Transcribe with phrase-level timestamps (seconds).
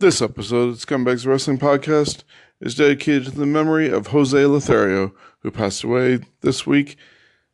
[0.00, 2.24] This episode of Scumbags Wrestling Podcast
[2.58, 6.96] is dedicated to the memory of Jose Lothario, who passed away this week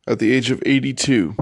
[0.06, 1.34] at the age of 82.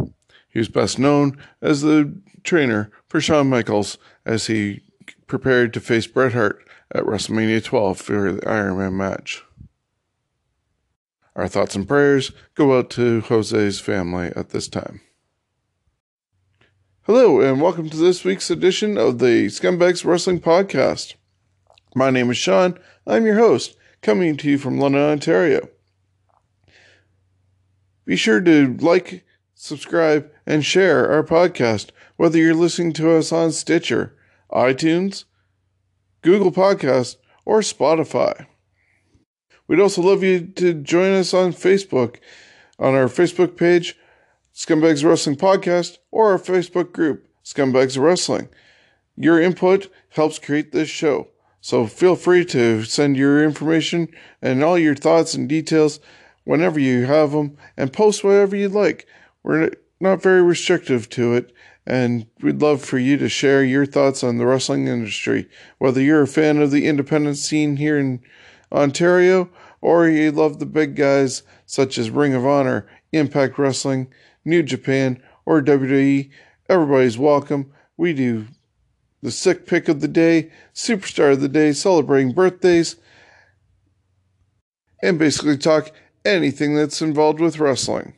[0.48, 4.80] He was best known as the trainer for Shawn Michaels as he
[5.26, 9.44] prepared to face Bret Hart at WrestleMania 12 for the Iron Man match.
[11.36, 15.02] Our thoughts and prayers go out to Jose's family at this time.
[17.06, 21.16] Hello, and welcome to this week's edition of the Scumbags Wrestling Podcast.
[21.94, 22.78] My name is Sean.
[23.06, 25.68] I'm your host, coming to you from London, Ontario.
[28.06, 29.22] Be sure to like,
[29.54, 34.16] subscribe, and share our podcast, whether you're listening to us on Stitcher,
[34.50, 35.24] iTunes,
[36.22, 38.46] Google Podcast, or Spotify.
[39.68, 42.16] We'd also love you to join us on Facebook,
[42.78, 43.94] on our Facebook page,
[44.54, 48.48] Scumbags Wrestling Podcast, or our Facebook group, Scumbags Wrestling.
[49.16, 51.28] Your input helps create this show,
[51.60, 54.08] so feel free to send your information
[54.40, 55.98] and all your thoughts and details
[56.44, 59.08] whenever you have them and post whatever you'd like.
[59.42, 61.52] We're not very restrictive to it,
[61.84, 65.48] and we'd love for you to share your thoughts on the wrestling industry,
[65.78, 68.20] whether you're a fan of the independent scene here in
[68.70, 69.50] Ontario
[69.80, 74.08] or you love the big guys such as Ring of Honor, Impact Wrestling,
[74.44, 76.30] New Japan, or WWE.
[76.68, 77.72] Everybody's welcome.
[77.96, 78.46] We do
[79.22, 82.96] the sick pick of the day, superstar of the day, celebrating birthdays,
[85.02, 85.90] and basically talk
[86.24, 88.14] anything that's involved with wrestling.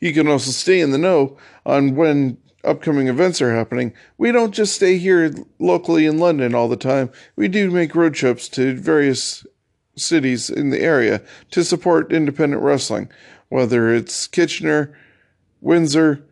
[0.00, 3.94] You can also stay in the know on when upcoming events are happening.
[4.18, 7.10] We don't just stay here locally in London all the time.
[7.36, 9.46] We do make road trips to various
[9.96, 13.10] cities in the area to support independent wrestling,
[13.48, 14.96] whether it's Kitchener,
[15.62, 16.26] Windsor,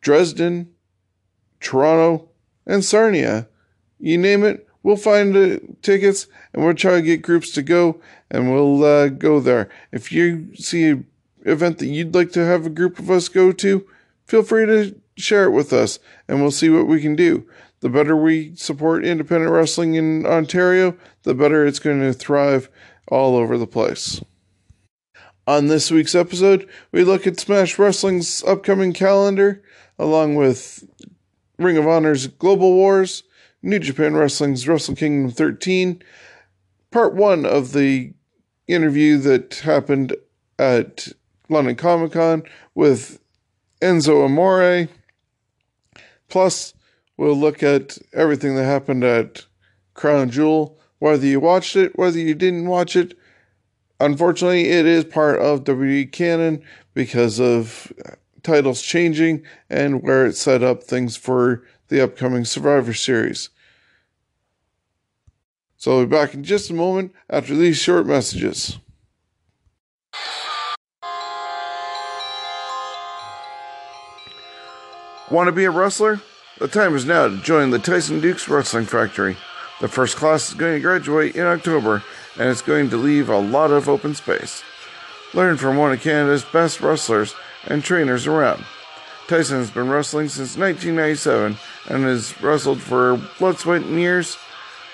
[0.00, 0.70] Dresden,
[1.60, 2.30] Toronto,
[2.66, 3.48] and Sarnia.
[3.98, 8.00] You name it, we'll find uh, tickets and we'll try to get groups to go
[8.30, 9.68] and we'll uh, go there.
[9.92, 11.06] If you see an
[11.44, 13.86] event that you'd like to have a group of us go to,
[14.26, 15.98] feel free to share it with us
[16.28, 17.46] and we'll see what we can do.
[17.80, 22.70] The better we support independent wrestling in Ontario, the better it's going to thrive
[23.08, 24.22] all over the place.
[25.50, 29.60] On this week's episode, we look at Smash Wrestling's upcoming calendar,
[29.98, 30.88] along with
[31.58, 33.24] Ring of Honor's Global Wars,
[33.60, 36.04] New Japan Wrestling's Wrestle Kingdom 13,
[36.92, 38.12] part one of the
[38.68, 40.14] interview that happened
[40.56, 41.08] at
[41.48, 42.44] London Comic Con
[42.76, 43.18] with
[43.82, 44.86] Enzo Amore.
[46.28, 46.74] Plus,
[47.16, 49.46] we'll look at everything that happened at
[49.94, 53.18] Crown Jewel, whether you watched it, whether you didn't watch it.
[54.00, 56.62] Unfortunately, it is part of WWE canon
[56.94, 57.92] because of
[58.42, 63.50] titles changing and where it set up things for the upcoming Survivor Series.
[65.76, 68.78] So I'll be back in just a moment after these short messages.
[75.30, 76.20] Want to be a wrestler?
[76.58, 79.36] The time is now to join the Tyson Dukes Wrestling Factory.
[79.80, 82.04] The first class is going to graduate in October,
[82.38, 84.62] and it's going to leave a lot of open space.
[85.32, 87.34] Learn from one of Canada's best wrestlers
[87.66, 88.64] and trainers around.
[89.26, 91.56] Tyson has been wrestling since 1997
[91.88, 94.36] and has wrestled for Blood, Sweat, and Ears,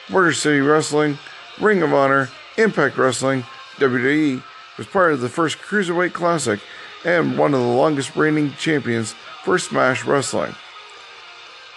[0.08, 1.18] Border City Wrestling,
[1.60, 3.42] Ring of Honor, Impact Wrestling,
[3.78, 4.42] WWE,
[4.78, 6.60] was part of the first Cruiserweight Classic,
[7.04, 10.54] and one of the longest reigning champions for Smash Wrestling.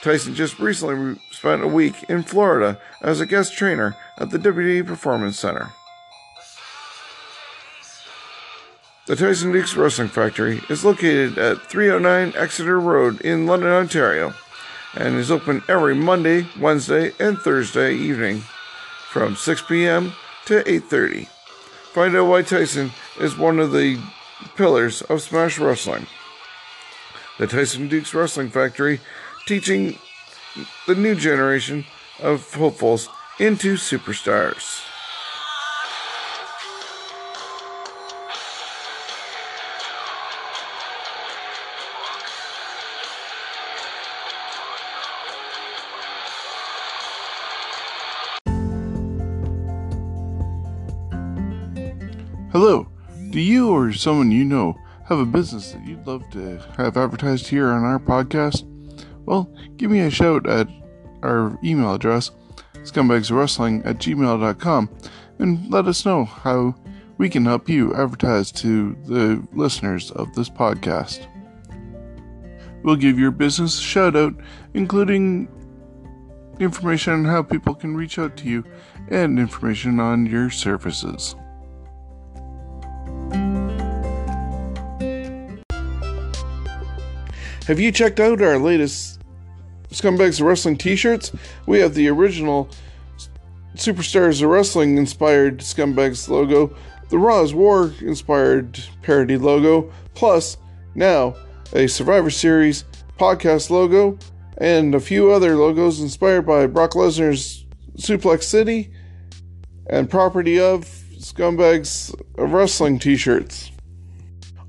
[0.01, 4.85] Tyson just recently spent a week in Florida as a guest trainer at the WWE
[4.85, 5.71] Performance Center.
[9.07, 14.35] The Tyson Dukes Wrestling Factory is located at 309 Exeter Road in London, Ontario,
[14.95, 18.43] and is open every Monday, Wednesday, and Thursday evening
[19.09, 20.13] from 6 p.m.
[20.45, 21.27] to 8:30.
[21.93, 23.99] Find out why Tyson is one of the
[24.55, 26.05] pillars of Smash Wrestling.
[27.39, 28.99] The Tyson Dukes Wrestling Factory
[29.45, 29.97] teaching
[30.87, 31.85] the new generation
[32.19, 33.09] of hopefuls
[33.39, 34.85] into superstars.
[52.51, 52.87] Hello.
[53.29, 54.75] Do you or someone you know
[55.05, 58.65] have a business that you'd love to have advertised here on our podcast?
[59.29, 59.47] Well,
[59.77, 60.67] give me a shout at
[61.21, 62.31] our email address,
[62.77, 64.89] scumbagswrestling at gmail.com,
[65.37, 66.73] and let us know how
[67.19, 71.27] we can help you advertise to the listeners of this podcast.
[72.81, 74.33] We'll give your business a shout out,
[74.73, 75.47] including
[76.59, 78.63] information on how people can reach out to you
[79.09, 81.35] and information on your services.
[87.67, 89.18] Have you checked out our latest
[89.91, 91.31] Scumbags of Wrestling t shirts?
[91.65, 92.69] We have the original
[93.75, 96.75] Superstars of Wrestling inspired Scumbags logo,
[97.09, 100.57] the Raw's War inspired parody logo, plus
[100.95, 101.35] now
[101.73, 102.83] a Survivor Series
[103.17, 104.17] podcast logo,
[104.57, 107.65] and a few other logos inspired by Brock Lesnar's
[107.97, 108.91] Suplex City
[109.87, 110.85] and property of
[111.17, 113.71] Scumbags of Wrestling t shirts.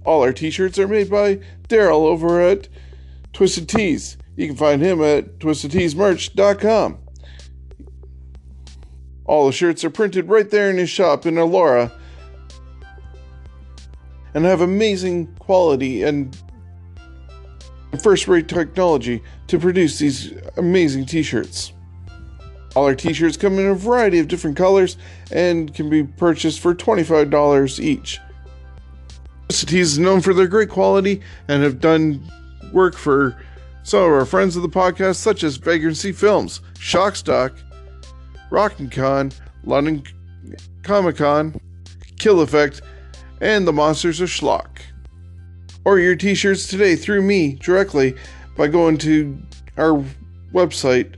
[0.05, 2.69] All our t shirts are made by Daryl over at
[3.33, 4.17] Twisted Tees.
[4.37, 6.99] You can find him at twistedteesmerch.com.
[9.25, 11.93] All the shirts are printed right there in his shop in Elora
[14.35, 16.37] and have amazing quality and
[18.03, 21.73] first rate technology to produce these amazing t shirts.
[22.75, 24.97] All our t shirts come in a variety of different colors
[25.33, 28.21] and can be purchased for $25 each.
[29.49, 32.23] Twisted Tees is known for their great quality and have done
[32.73, 33.37] work for
[33.91, 37.59] some of our friends of the podcast, such as Vagrancy Films, Shockstock,
[38.49, 39.33] Rockin' Con,
[39.65, 40.05] London
[40.85, 41.61] Comic Con,
[42.17, 42.83] Kill Effect,
[43.41, 44.79] and the Monsters of Schlock.
[45.85, 48.15] Order your t shirts today through me directly
[48.57, 49.37] by going to
[49.77, 50.05] our
[50.53, 51.17] website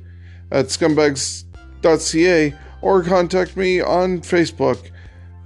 [0.51, 4.91] at scumbags.ca or contact me on Facebook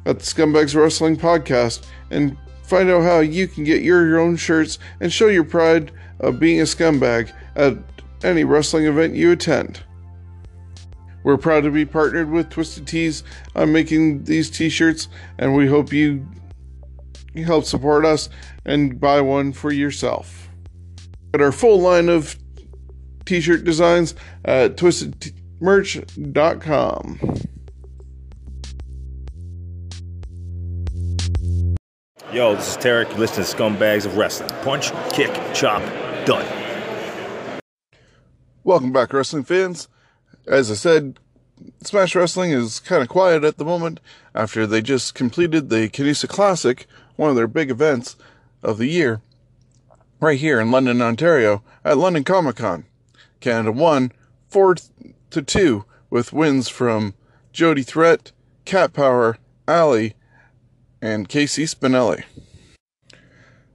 [0.05, 4.79] at Scumbags Wrestling Podcast and find out how you can get your, your own shirts
[5.01, 5.91] and show your pride
[6.21, 7.77] of being a scumbag at
[8.23, 9.83] any wrestling event you attend.
[11.25, 13.25] We're proud to be partnered with Twisted Tees
[13.57, 15.09] on making these t shirts,
[15.39, 16.25] and we hope you
[17.45, 18.29] help support us
[18.65, 20.49] and buy one for yourself.
[21.33, 22.37] Get our full line of
[23.25, 24.15] t shirt designs
[24.45, 27.19] at twistedmerch.com.
[32.33, 33.11] Yo, this is Tarek.
[33.13, 34.51] You listen to Scumbags of Wrestling.
[34.63, 35.81] Punch, kick, chop,
[36.27, 36.45] done.
[38.65, 39.89] Welcome back, wrestling fans.
[40.45, 41.21] As I said,
[41.83, 44.01] Smash Wrestling is kind of quiet at the moment
[44.35, 48.17] after they just completed the Canusa Classic, one of their big events
[48.61, 49.21] of the year,
[50.21, 52.87] right here in London, Ontario, at London Comic Con.
[53.39, 54.11] Canada won
[54.49, 54.75] 4
[55.31, 57.15] to 2 with wins from
[57.53, 58.33] Jody Threat,
[58.65, 60.15] Cat Power, Ali,
[61.01, 62.25] and Casey Spinelli.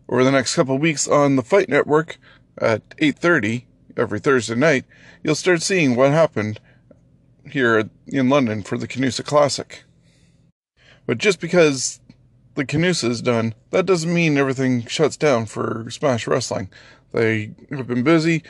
[0.10, 2.18] Over the next couple weeks on the Fight Network
[2.58, 3.66] at 8:30
[3.98, 4.86] every Thursday night,
[5.24, 6.60] you'll start seeing what happened
[7.50, 9.84] here in London for the Canusa Classic.
[11.06, 12.00] But just because
[12.56, 16.70] the Canusa is done, that doesn't mean everything shuts down for Smash Wrestling.
[17.12, 18.44] They have been busy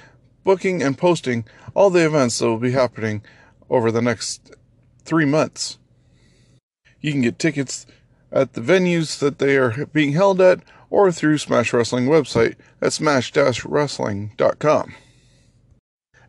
[0.43, 3.24] booking and posting all the events that will be happening
[3.70, 4.55] over the next
[5.03, 5.77] three months.
[7.00, 7.86] You can get tickets
[8.31, 10.60] at the venues that they are being held at
[10.92, 14.94] or through Smash Wrestling website at smash-wrestling.com.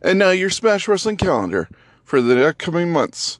[0.01, 1.69] And now your Smash Wrestling calendar
[2.03, 3.39] for the upcoming months.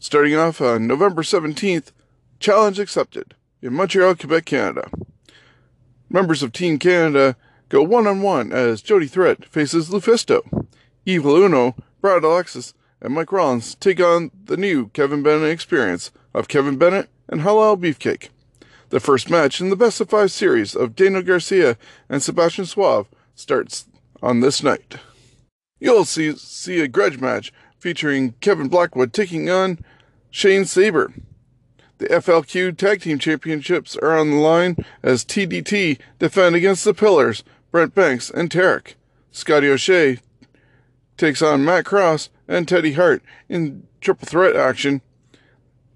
[0.00, 1.92] Starting off on November 17th,
[2.40, 4.90] challenge accepted in Montreal, Quebec, Canada.
[6.10, 7.36] Members of Team Canada
[7.68, 10.66] go one on one as Jody Threat faces Lufisto.
[11.06, 16.48] Evil Uno, Brad Alexis, and Mike Rollins take on the new Kevin Bennett experience of
[16.48, 18.28] Kevin Bennett and Halal Beefcake.
[18.90, 21.76] The first match in the best of five series of Daniel Garcia
[22.08, 23.86] and Sebastian Suave starts
[24.22, 24.96] on this night.
[25.80, 29.78] you'll see, see a grudge match featuring Kevin Blackwood taking on
[30.30, 31.12] Shane Saber.
[31.98, 37.44] The FLQ Tag Team Championships are on the line as TDT defend against the Pillars,
[37.70, 38.94] Brent Banks and Tarek.
[39.30, 40.18] Scotty O'Shea
[41.16, 45.02] takes on Matt Cross and Teddy Hart in triple threat action.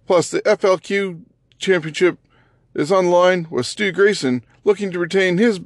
[0.06, 1.22] Plus, the FLQ
[1.58, 2.18] Championship
[2.78, 5.60] is on the line with Stu Grayson looking to retain his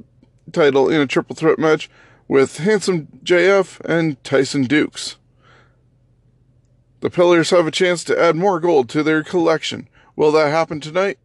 [0.51, 1.87] title in a triple threat match
[2.27, 5.17] with Handsome JF and Tyson Dukes.
[7.01, 9.87] The Pillars have a chance to add more gold to their collection.
[10.15, 11.19] Will that happen tonight?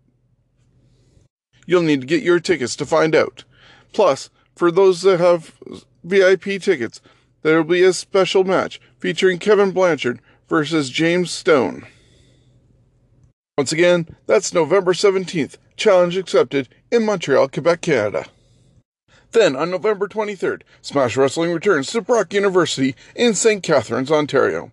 [1.66, 3.44] You'll need to get your tickets to find out.
[3.94, 5.54] Plus, for those that have
[6.04, 7.00] VIP tickets,
[7.40, 11.86] there will be a special match featuring Kevin Blanchard versus James Stone.
[13.56, 15.56] Once again, that's November 17th.
[15.78, 18.26] Challenge accepted in Montreal, Quebec, Canada.
[19.30, 23.62] Then, on November 23rd, Smash Wrestling returns to Brock University in St.
[23.62, 24.72] Catharines, Ontario.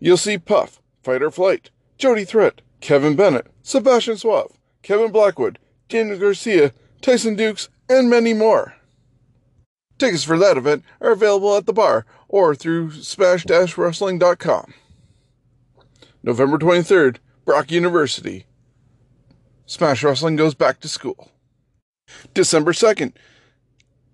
[0.00, 5.58] You'll see Puff, Fight or Flight, Jody Threat, Kevin Bennett, Sebastian Suave, Kevin Blackwood,
[5.88, 6.72] Daniel Garcia,
[7.02, 8.74] Tyson Dukes, and many more.
[9.98, 14.74] Tickets for that event are available at the bar or through smash-wrestling.com.
[16.22, 18.46] November 23rd, Brock University.
[19.68, 21.30] Smash Wrestling goes back to school.
[22.32, 23.12] December 2nd,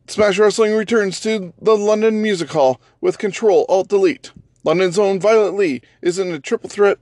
[0.09, 4.33] Smash Wrestling returns to the London Music Hall with Control Alt Delete.
[4.65, 6.99] London's own Violet Lee is in a triple threat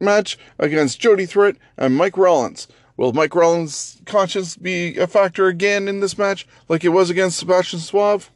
[0.00, 2.68] match against Jody Threat and Mike Rollins.
[2.96, 7.38] Will Mike Rollins' conscience be a factor again in this match, like it was against
[7.38, 8.30] Sebastian Suave?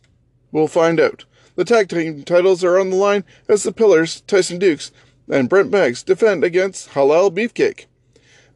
[0.52, 1.24] We'll find out.
[1.56, 4.92] The tag team titles are on the line as the Pillars, Tyson Dukes,
[5.26, 7.86] and Brent Banks defend against Halal Beefcake.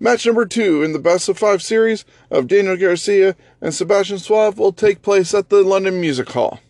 [0.00, 4.56] Match number two in the best of five series of Daniel Garcia and Sebastian Suave
[4.56, 6.60] will take place at the London Music Hall.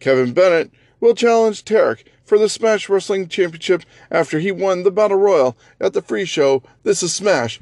[0.00, 0.70] Kevin Bennett
[1.00, 5.94] will challenge Tarek for the Smash Wrestling Championship after he won the Battle Royal at
[5.94, 7.58] the free show This is Smash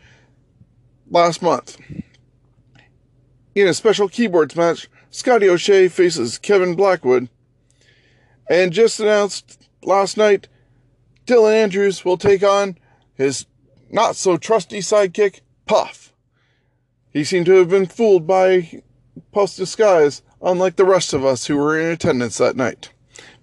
[1.09, 1.79] last month.
[3.55, 7.29] In a special keyboards match, Scotty O'Shea faces Kevin Blackwood.
[8.51, 10.49] And just announced last night,
[11.27, 12.77] Dylan Andrews will take on
[13.15, 13.47] his
[13.91, 16.13] not so trusty sidekick, Puff.
[17.13, 18.83] He seemed to have been fooled by
[19.33, 22.91] Puff's disguise, unlike the rest of us who were in attendance that night.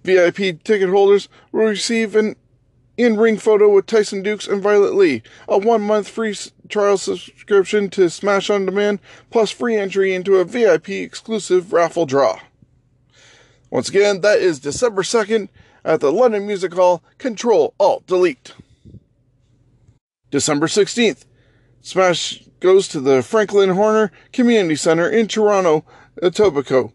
[0.04, 2.36] VIP ticket holders will receive an
[2.96, 6.36] in ring photo with Tyson Dukes and Violet Lee, a one month free
[6.68, 12.38] trial subscription to Smash On Demand, plus free entry into a VIP exclusive raffle draw.
[13.70, 15.48] Once again, that is December 2nd
[15.84, 17.02] at the London Music Hall.
[17.18, 18.54] Control Alt Delete.
[20.34, 21.26] December 16th,
[21.80, 25.84] Smash goes to the Franklin Horner Community Center in Toronto,
[26.20, 26.92] Etobicoke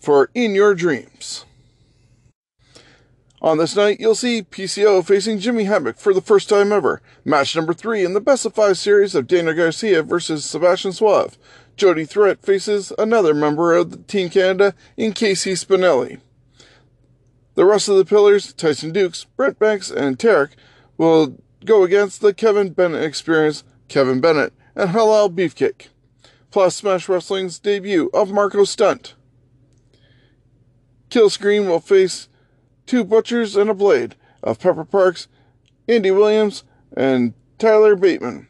[0.00, 1.44] for In Your Dreams.
[3.40, 7.00] On this night, you'll see PCO facing Jimmy Havoc for the first time ever.
[7.24, 11.38] Match number three in the best of five series of Daniel Garcia versus Sebastian Suave.
[11.76, 16.20] Jody Threat faces another member of the Team Canada in Casey Spinelli.
[17.54, 20.56] The rest of the pillars, Tyson Dukes, Brent Banks, and Tarek,
[20.96, 25.88] will go against the Kevin Bennett experience, Kevin Bennett, and Halal Beefcake.
[26.50, 29.14] Plus Smash Wrestling's debut of Marco Stunt.
[31.10, 32.28] Kill Screen will face
[32.86, 35.28] two butchers and a blade of Pepper Parks,
[35.88, 36.64] Andy Williams,
[36.96, 38.48] and Tyler Bateman.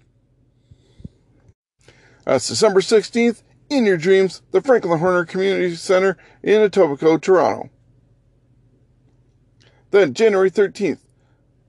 [2.25, 7.71] That's December 16th in your dreams, the Franklin Horner Community Center in Etobicoke, Toronto.
[9.91, 11.01] Then January 13th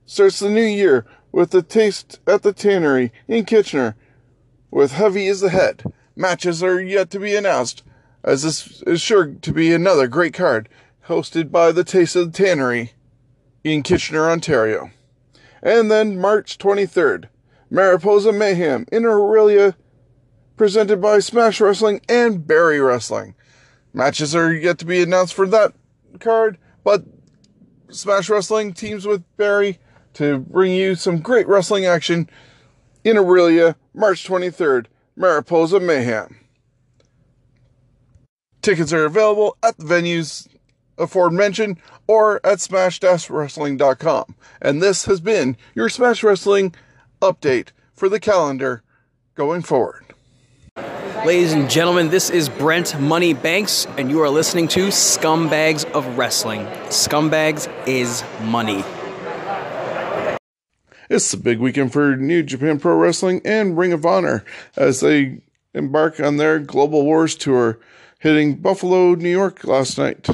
[0.04, 3.96] starts the new year with the Taste at the Tannery in Kitchener
[4.70, 5.82] with Heavy is the Head.
[6.16, 7.82] Matches are yet to be announced,
[8.22, 10.68] as this is sure to be another great card
[11.08, 12.92] hosted by the Taste of the Tannery
[13.64, 14.90] in Kitchener, Ontario.
[15.62, 17.28] And then March 23rd,
[17.70, 19.74] Mariposa Mayhem in Orillia,
[20.56, 23.34] presented by Smash Wrestling and Barrie Wrestling.
[23.92, 25.72] Matches are yet to be announced for that
[26.20, 27.04] card, but
[27.90, 29.78] Smash Wrestling teams with Barrie
[30.14, 32.28] to bring you some great wrestling action
[33.04, 34.86] in Orillia, March 23rd,
[35.16, 36.36] Mariposa Mayhem.
[38.62, 40.46] Tickets are available at the venues
[40.98, 44.34] aforementioned or at smash-wrestling.com.
[44.60, 46.74] And this has been your Smash Wrestling
[47.22, 48.82] update for the calendar
[49.34, 50.04] going forward.
[51.24, 56.06] Ladies and gentlemen, this is Brent Money Banks, and you are listening to Scumbags of
[56.16, 56.64] Wrestling.
[56.88, 58.82] Scumbags is money.
[61.10, 64.44] It's a big weekend for New Japan Pro Wrestling and Ring of Honor
[64.76, 65.40] as they
[65.74, 67.80] embark on their Global Wars tour,
[68.20, 70.28] hitting Buffalo, New York last night.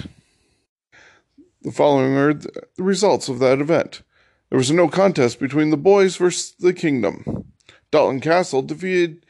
[1.62, 4.02] The following are the results of that event.
[4.50, 7.47] There was a no contest between the boys versus the Kingdom.
[7.90, 9.25] Dalton Castle defeated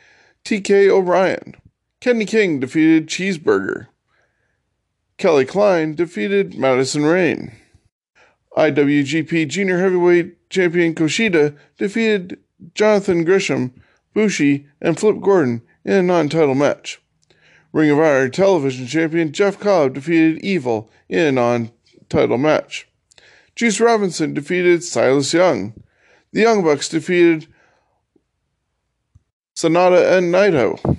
[0.45, 1.55] TK O'Brien.
[2.00, 3.87] Kenny King defeated Cheeseburger.
[5.17, 7.53] Kelly Klein defeated Madison Rayne.
[8.57, 12.39] IWGP Junior Heavyweight Champion Kushida defeated
[12.75, 13.75] Jonathan Gresham,
[14.15, 17.01] Bushi, and Flip Gordon in a non title match.
[17.73, 21.71] Ring of Honor Television Champion Jeff Cobb defeated Evil in a non
[22.09, 22.89] title match.
[23.55, 25.75] Juice Robinson defeated Silas Young.
[26.33, 27.47] The Young Bucks defeated
[29.55, 30.99] Sanada and Naito.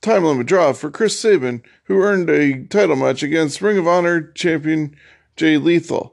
[0.00, 4.20] Time limit draw for Chris Sabin, who earned a title match against Ring of Honor
[4.32, 4.96] champion
[5.36, 6.11] Jay Lethal.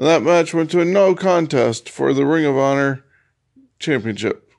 [0.00, 3.04] And that match went to a no contest for the Ring of Honor
[3.78, 4.50] championship.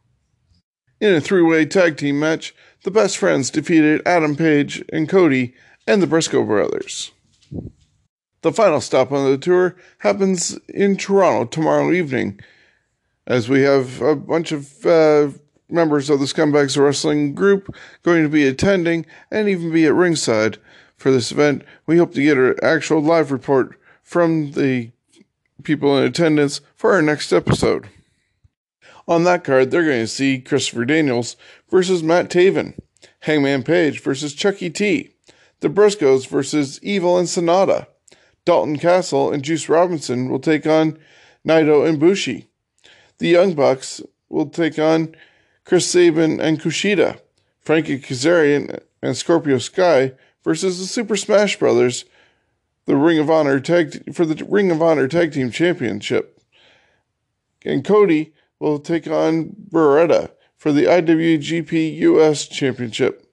[0.99, 5.55] In a three way tag team match, the best friends defeated Adam Page and Cody
[5.87, 7.11] and the Briscoe brothers.
[8.43, 12.39] The final stop on the tour happens in Toronto tomorrow evening,
[13.25, 15.29] as we have a bunch of uh,
[15.67, 20.59] members of the Scumbags Wrestling group going to be attending and even be at ringside
[20.97, 21.63] for this event.
[21.87, 24.91] We hope to get an actual live report from the
[25.63, 27.89] people in attendance for our next episode.
[29.07, 31.35] On that card, they're going to see Christopher Daniels
[31.69, 32.77] versus Matt Taven,
[33.21, 35.11] Hangman Page versus Chuckie T,
[35.59, 37.87] the Briscoes versus Evil and Sanada,
[38.45, 40.97] Dalton Castle and Juice Robinson will take on
[41.47, 42.47] Naito and Bushi.
[43.19, 45.15] The Young Bucks will take on
[45.65, 47.19] Chris Sabin and Kushida,
[47.59, 50.13] Frankie Kazarian and Scorpio Sky
[50.43, 52.05] versus the Super Smash Brothers,
[52.85, 56.41] the Ring of Honor tag for the Ring of Honor Tag Team Championship.
[57.63, 63.27] And Cody will take on Beretta for the IWGP US Championship.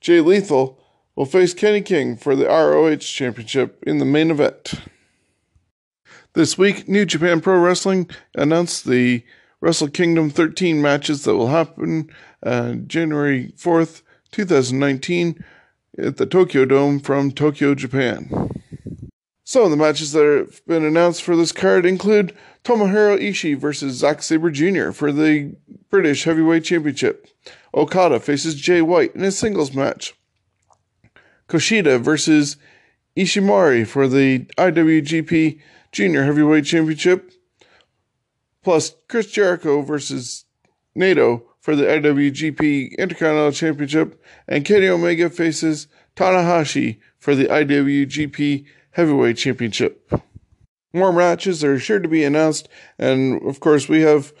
[0.00, 0.78] Jay Lethal
[1.16, 4.74] will face Kenny King for the ROH Championship in the main event.
[6.34, 9.24] This week, New Japan Pro Wrestling announced the
[9.60, 12.10] Wrestle Kingdom 13 matches that will happen
[12.42, 15.42] uh, January 4th, 2019,
[15.96, 18.50] at the Tokyo Dome from Tokyo, Japan.
[19.54, 23.98] Some of the matches that have been announced for this card include Tomohiro Ishii versus
[23.98, 24.90] Zack Sabre Jr.
[24.90, 25.54] for the
[25.90, 27.28] British Heavyweight Championship.
[27.72, 30.12] Okada faces Jay White in a singles match.
[31.48, 32.56] Kushida versus
[33.16, 35.60] Ishimori for the IWGP
[35.92, 37.30] Junior Heavyweight Championship.
[38.64, 40.46] Plus Chris Jericho versus
[40.98, 44.20] Naito for the IWGP Intercontinental Championship.
[44.48, 45.86] And Kenny Omega faces
[46.16, 50.12] Tanahashi for the IWGP Heavyweight Championship.
[50.92, 54.32] More matches are sure to be announced, and of course, we have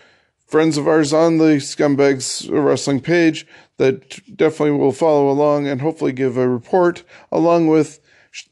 [0.46, 3.46] friends of ours on the Scumbags Wrestling page
[3.78, 7.98] that definitely will follow along and hopefully give a report, along with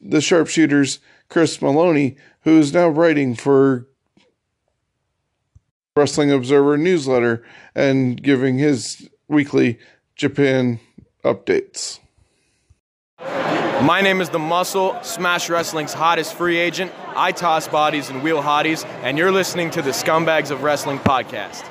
[0.01, 3.87] the sharpshooters Chris Maloney, who is now writing for
[5.95, 7.45] Wrestling Observer newsletter
[7.77, 9.79] and giving his weekly
[10.17, 10.81] Japan
[11.25, 12.01] updates.
[13.83, 16.93] My name is The Muscle, Smash Wrestling's hottest free agent.
[17.17, 21.69] I toss bodies and wheel hotties, and you're listening to the Scumbags of Wrestling podcast.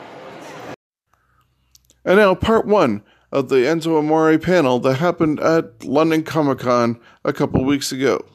[2.04, 7.00] And now, part one of the Enzo Amore panel that happened at London Comic Con
[7.24, 8.26] a couple weeks ago.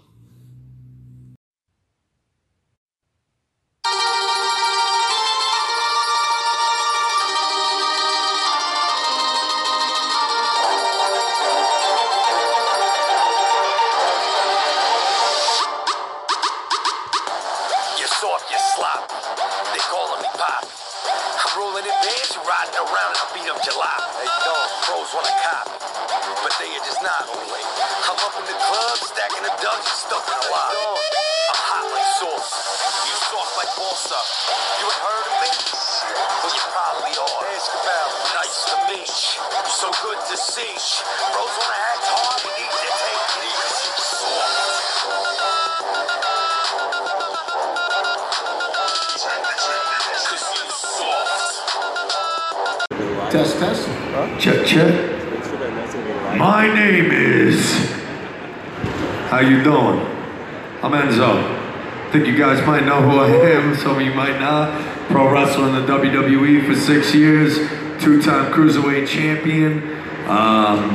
[64.16, 64.80] Might not.
[65.08, 67.58] Pro wrestler in the WWE for six years.
[68.02, 69.82] Two-time cruiserweight champion.
[70.26, 70.90] Um,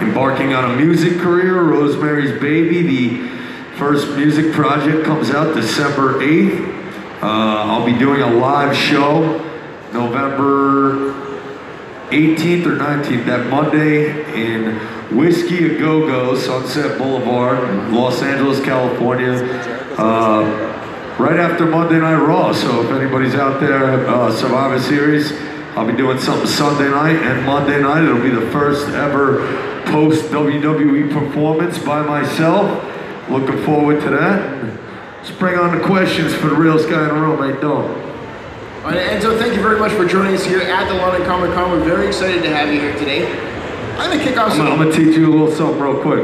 [0.00, 1.62] embarking on a music career.
[1.62, 2.82] Rosemary's Baby.
[2.82, 6.74] The first music project comes out December 8th.
[7.22, 9.38] Uh, I'll be doing a live show
[9.92, 11.14] November
[12.10, 14.76] 18th or 19th, that Monday in
[15.16, 19.32] Whiskey A Go Go, Sunset Boulevard, Los Angeles, California.
[19.98, 20.75] uh,
[21.18, 22.52] right after Monday Night Raw.
[22.52, 25.32] So if anybody's out there, uh, Survivor Series,
[25.76, 28.04] I'll be doing something Sunday night and Monday night.
[28.04, 29.46] It'll be the first ever
[29.86, 32.82] post WWE performance by myself.
[33.30, 34.64] Looking forward to that.
[35.18, 37.60] Let's bring on the questions for the realest guy in the room, mate.
[37.60, 38.06] Don't.
[38.84, 41.52] All right, Enzo, thank you very much for joining us here at the London Comic
[41.52, 41.72] Con.
[41.72, 43.26] We're very excited to have you here today.
[43.98, 46.22] I'm gonna kick off I'm I'm gonna teach you a little something real quick.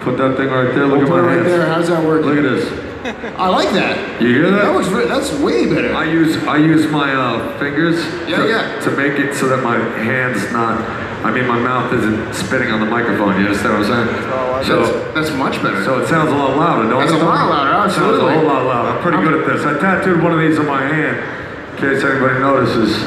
[0.00, 0.86] Put that thing right there.
[0.86, 1.46] Look Put at my right hands.
[1.48, 1.66] there.
[1.66, 2.28] How's that working?
[2.30, 2.87] Look at this.
[3.04, 4.20] I like that.
[4.20, 4.62] You hear that?
[4.64, 5.94] That looks very, that's way better.
[5.94, 7.96] I use I use my uh, fingers
[8.28, 8.80] Yeah, to, yeah.
[8.80, 10.80] to make it so that my hands not
[11.24, 13.38] I mean my mouth isn't spitting on the microphone.
[13.40, 14.22] You understand what I'm saying?
[14.22, 15.84] that's, so that's much better.
[15.84, 17.20] so it sounds a lot louder, don't That's it?
[17.20, 18.88] a lot louder, Sounds a whole lot louder.
[18.98, 19.64] I'm pretty good at this.
[19.64, 22.98] I tattooed one of these on my hand in case anybody notices.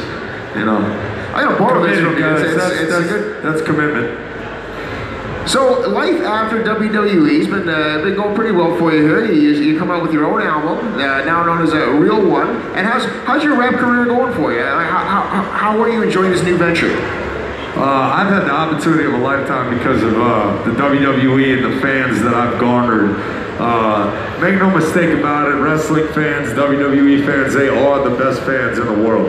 [0.55, 0.79] You know.
[1.35, 2.19] I gotta borrow this from you.
[2.19, 2.41] guys.
[2.41, 3.43] It's, it's, That's, it's a that's, good.
[3.43, 4.07] that's commitment.
[5.51, 9.25] So life after WWE's been uh, been going pretty well for you here.
[9.25, 12.47] You, you come out with your own album, uh, now known as a Real One.
[12.71, 14.63] And how's how's your rap career going for you?
[14.63, 16.95] How, how, how are you enjoying this new venture?
[17.75, 21.81] Uh, I've had the opportunity of a lifetime because of uh, the WWE and the
[21.81, 23.17] fans that I've garnered.
[23.59, 28.79] Uh, make no mistake about it, wrestling fans, WWE fans, they are the best fans
[28.79, 29.27] in the world.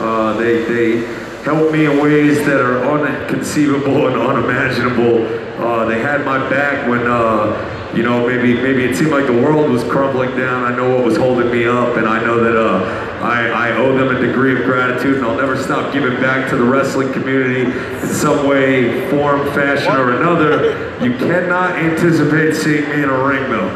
[0.00, 1.00] Uh, they, they
[1.44, 5.47] help me in ways that are unconceivable and unimaginable.
[5.58, 9.32] Uh, they had my back when, uh, you know, maybe maybe it seemed like the
[9.32, 10.64] world was crumbling down.
[10.64, 12.84] I know what was holding me up, and I know that uh,
[13.22, 16.56] I, I owe them a degree of gratitude, and I'll never stop giving back to
[16.56, 21.02] the wrestling community in some way, form, fashion, or another.
[21.04, 23.68] You cannot anticipate seeing me in a ring, though.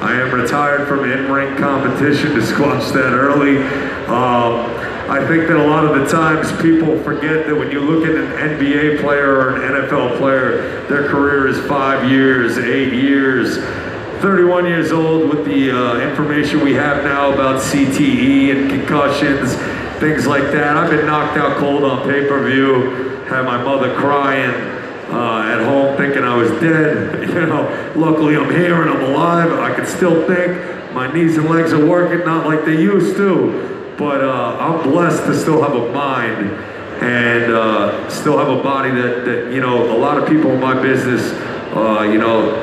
[0.00, 3.58] I am retired from in-ring competition to squash that early.
[4.06, 4.77] Um,
[5.08, 8.14] I think that a lot of the times people forget that when you look at
[8.14, 13.56] an NBA player or an NFL player, their career is five years, eight years.
[14.20, 19.54] 31 years old with the uh, information we have now about CTE and concussions,
[19.98, 20.76] things like that.
[20.76, 24.50] I've been knocked out cold on pay-per-view, had my mother crying
[25.10, 27.26] uh, at home thinking I was dead.
[27.38, 29.52] You know, luckily I'm here and I'm alive.
[29.52, 30.92] I can still think.
[30.92, 33.77] My knees and legs are working, not like they used to.
[33.98, 36.52] But uh, I'm blessed to still have a mind
[37.02, 40.60] and uh, still have a body that, that, you know, a lot of people in
[40.60, 41.32] my business,
[41.74, 42.54] uh, you know,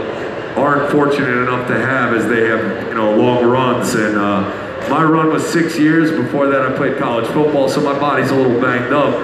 [0.56, 3.96] aren't fortunate enough to have as they have, you know, long runs.
[3.96, 6.10] And uh, my run was six years.
[6.10, 9.16] Before that, I played college football, so my body's a little banged up.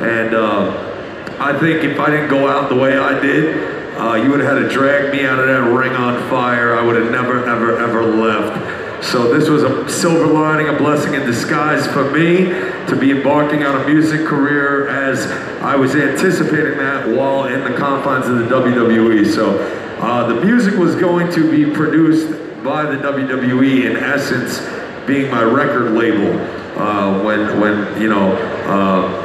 [0.00, 4.30] And uh, I think if I didn't go out the way I did, uh, you
[4.30, 6.74] would have had to drag me out of that ring on fire.
[6.74, 8.77] I would have never, ever, ever left.
[9.02, 12.46] So this was a silver lining, a blessing in disguise for me
[12.88, 15.30] to be embarking on a music career as
[15.62, 19.26] I was anticipating that while in the confines of the WWE.
[19.32, 19.58] So
[20.00, 22.28] uh, the music was going to be produced
[22.64, 24.60] by the WWE in essence
[25.06, 26.38] being my record label
[26.78, 28.32] uh, when, when, you know,
[28.66, 29.24] uh,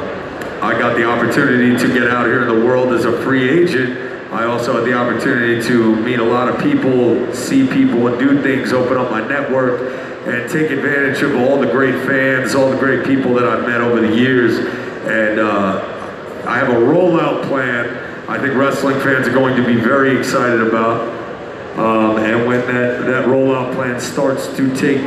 [0.62, 4.13] I got the opportunity to get out here in the world as a free agent.
[4.34, 8.42] I also had the opportunity to meet a lot of people, see people, and do
[8.42, 9.80] things, open up my network,
[10.26, 13.80] and take advantage of all the great fans, all the great people that I've met
[13.80, 14.58] over the years.
[15.06, 19.76] And uh, I have a rollout plan I think wrestling fans are going to be
[19.76, 21.02] very excited about.
[21.78, 25.04] Um, and when that, that rollout plan starts to take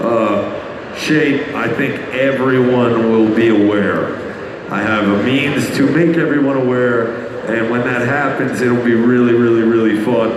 [0.00, 4.16] uh, shape, I think everyone will be aware.
[4.70, 9.32] I have a means to make everyone aware, and when that happens, it'll be really,
[9.32, 10.30] really, really fun.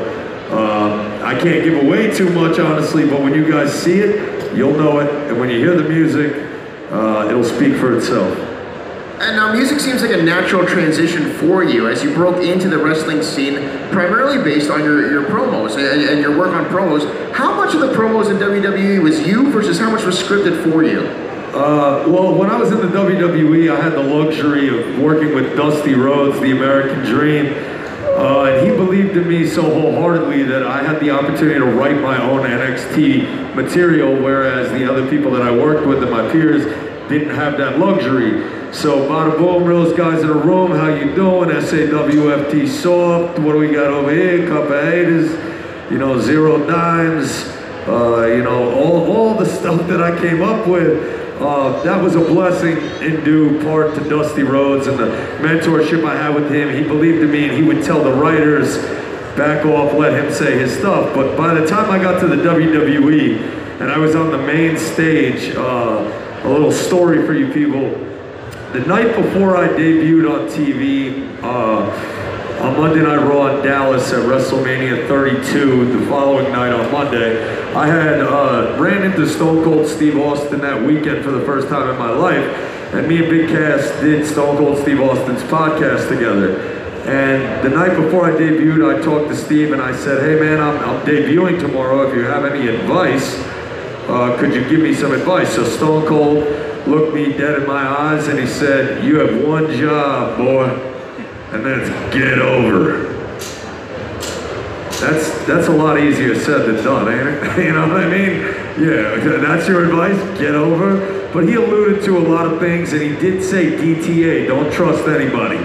[0.52, 4.78] Um, I can't give away too much, honestly, but when you guys see it, you'll
[4.78, 6.34] know it, and when you hear the music,
[6.92, 8.38] uh, it'll speak for itself.
[9.22, 12.78] And now music seems like a natural transition for you as you broke into the
[12.80, 13.56] wrestling scene,
[13.92, 17.32] primarily based on your, your promos and, and your work on promos.
[17.32, 20.84] How much of the promos in WWE was you versus how much was scripted for
[20.84, 21.31] you?
[21.54, 25.58] Uh, well, when I was in the WWE, I had the luxury of working with
[25.58, 27.48] Dusty Rhodes, the American Dream.
[27.48, 32.00] Uh, and he believed in me so wholeheartedly that I had the opportunity to write
[32.00, 36.64] my own NXT material, whereas the other people that I worked with and my peers
[37.10, 38.74] didn't have that luxury.
[38.74, 41.50] So, bada boom, realest guys in the room, how you doing?
[41.50, 44.48] SAWFT Soft, what do we got over here?
[44.48, 45.32] Cup of haters,
[45.92, 47.44] you know, zero dimes,
[47.90, 51.21] uh, you know, all, all the stuff that I came up with.
[51.42, 55.08] Uh, that was a blessing in due part to Dusty Rhodes and the
[55.40, 56.70] mentorship I had with him.
[56.70, 58.78] He believed in me and he would tell the writers,
[59.36, 61.16] back off, let him say his stuff.
[61.16, 64.78] But by the time I got to the WWE and I was on the main
[64.78, 67.90] stage, uh, a little story for you people.
[68.74, 74.20] The night before I debuted on TV, uh, on Monday Night Raw in Dallas at
[74.20, 80.18] WrestleMania 32, the following night on Monday, I had uh, ran into Stone Cold Steve
[80.18, 82.46] Austin that weekend for the first time in my life,
[82.94, 86.60] and me and Big Cass did Stone Cold Steve Austin's podcast together.
[87.06, 90.60] And the night before I debuted, I talked to Steve and I said, "Hey man,
[90.60, 92.10] I'm, I'm debuting tomorrow.
[92.10, 93.40] If you have any advice,
[94.10, 96.40] uh, could you give me some advice?" So Stone Cold
[96.88, 100.66] looked me dead in my eyes and he said, "You have one job, boy,
[101.54, 103.11] and that's get over."
[105.02, 107.58] That's that's a lot easier said than done, ain't it?
[107.66, 108.42] you know what I mean?
[108.80, 110.18] Yeah, that's your advice.
[110.40, 111.20] Get over.
[111.34, 114.48] But he alluded to a lot of things, and he did say DTA.
[114.48, 115.58] Don't trust anybody.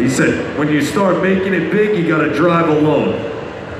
[0.00, 3.14] He said when you start making it big, you got to drive alone.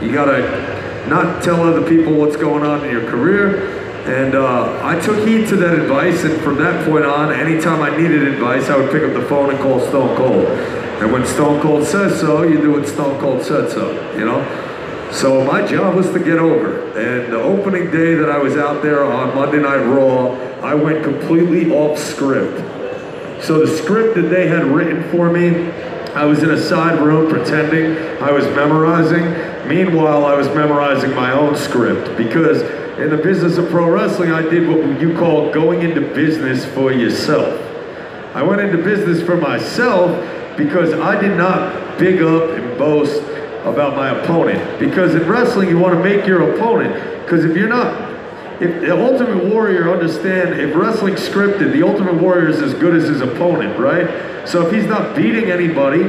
[0.03, 3.77] You got to not tell other people what's going on in your career.
[4.09, 7.95] And uh, I took heed to that advice, and from that point on, anytime I
[7.97, 10.47] needed advice, I would pick up the phone and call Stone Cold.
[11.01, 14.68] And when Stone Cold says so, you do what Stone Cold said so, you know?
[15.13, 16.91] So my job was to get over.
[16.99, 21.03] And the opening day that I was out there on Monday Night Raw, I went
[21.03, 22.59] completely off script.
[23.43, 25.71] So the script that they had written for me,
[26.13, 29.69] I was in a side room pretending I was memorizing.
[29.69, 32.63] Meanwhile, I was memorizing my own script because
[32.99, 36.93] in the business of pro wrestling, I did what you call going into business for
[36.93, 37.65] yourself.
[38.35, 40.11] I went into business for myself
[40.57, 43.23] because I did not big up and boast
[43.65, 44.79] about my opponent.
[44.79, 46.95] Because in wrestling, you want to make your opponent.
[47.25, 48.09] Because if you're not,
[48.61, 53.09] if the Ultimate Warrior understand, if wrestling's scripted, the Ultimate Warrior is as good as
[53.09, 54.49] his opponent, right?
[54.49, 56.03] So if he's not beating anybody,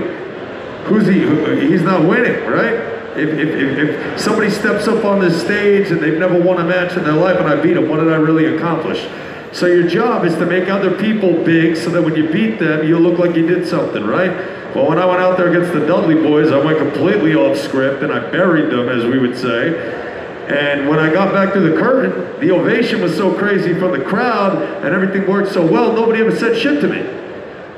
[0.85, 1.19] who's he?
[1.67, 2.73] He's not winning, right?
[3.17, 6.63] If, if, if, if somebody steps up on this stage and they've never won a
[6.63, 9.07] match in their life and I beat them, what did I really accomplish?
[9.51, 12.87] So your job is to make other people big so that when you beat them,
[12.87, 14.31] you look like you did something, right?
[14.75, 18.03] Well, when I went out there against the Dudley boys, I went completely off script
[18.03, 20.07] and I buried them, as we would say.
[20.47, 24.03] And when I got back to the curtain, the ovation was so crazy from the
[24.03, 27.19] crowd and everything worked so well, nobody ever said shit to me.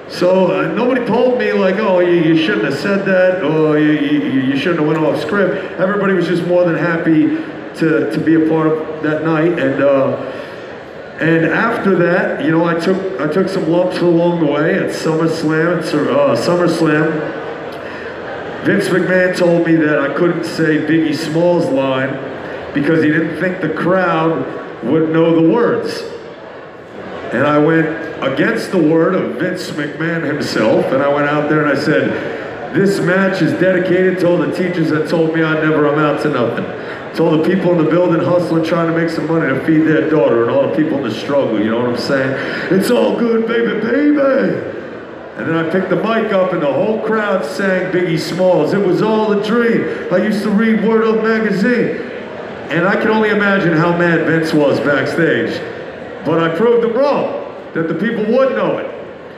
[0.09, 3.91] So uh, nobody told me like, oh, you, you shouldn't have said that, or you,
[3.93, 5.79] you, you shouldn't have went off script.
[5.79, 7.27] Everybody was just more than happy
[7.79, 9.57] to, to be a part of that night.
[9.57, 10.40] And uh,
[11.21, 14.89] and after that, you know, I took I took some lumps along the way at
[14.89, 15.81] SummerSlam.
[15.81, 17.11] Uh, SummerSlam,
[18.65, 22.09] Vince McMahon told me that I couldn't say Biggie Smalls line
[22.73, 26.01] because he didn't think the crowd would know the words.
[27.33, 27.87] And I went
[28.23, 32.75] against the word of Vince McMahon himself, and I went out there and I said,
[32.75, 36.29] this match is dedicated to all the teachers that told me I'd never amount to
[36.29, 36.65] nothing.
[37.15, 39.79] To all the people in the building hustling, trying to make some money to feed
[39.79, 42.31] their daughter, and all the people in the struggle, you know what I'm saying?
[42.71, 44.79] It's all good, baby, baby.
[45.37, 48.73] And then I picked the mic up and the whole crowd sang Biggie Smalls.
[48.73, 50.13] It was all a dream.
[50.13, 52.09] I used to read Word Up magazine.
[52.69, 55.59] And I can only imagine how mad Vince was backstage.
[56.25, 58.85] But I proved him wrong, that the people would know it.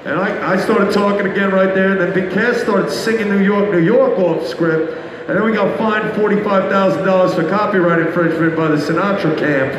[0.05, 3.43] And I, I started talking again right there, and then Big Cass started singing New
[3.43, 4.99] York, New York off script.
[5.27, 9.73] And then we got fined $45,000 for copyright infringement by the Sinatra camp.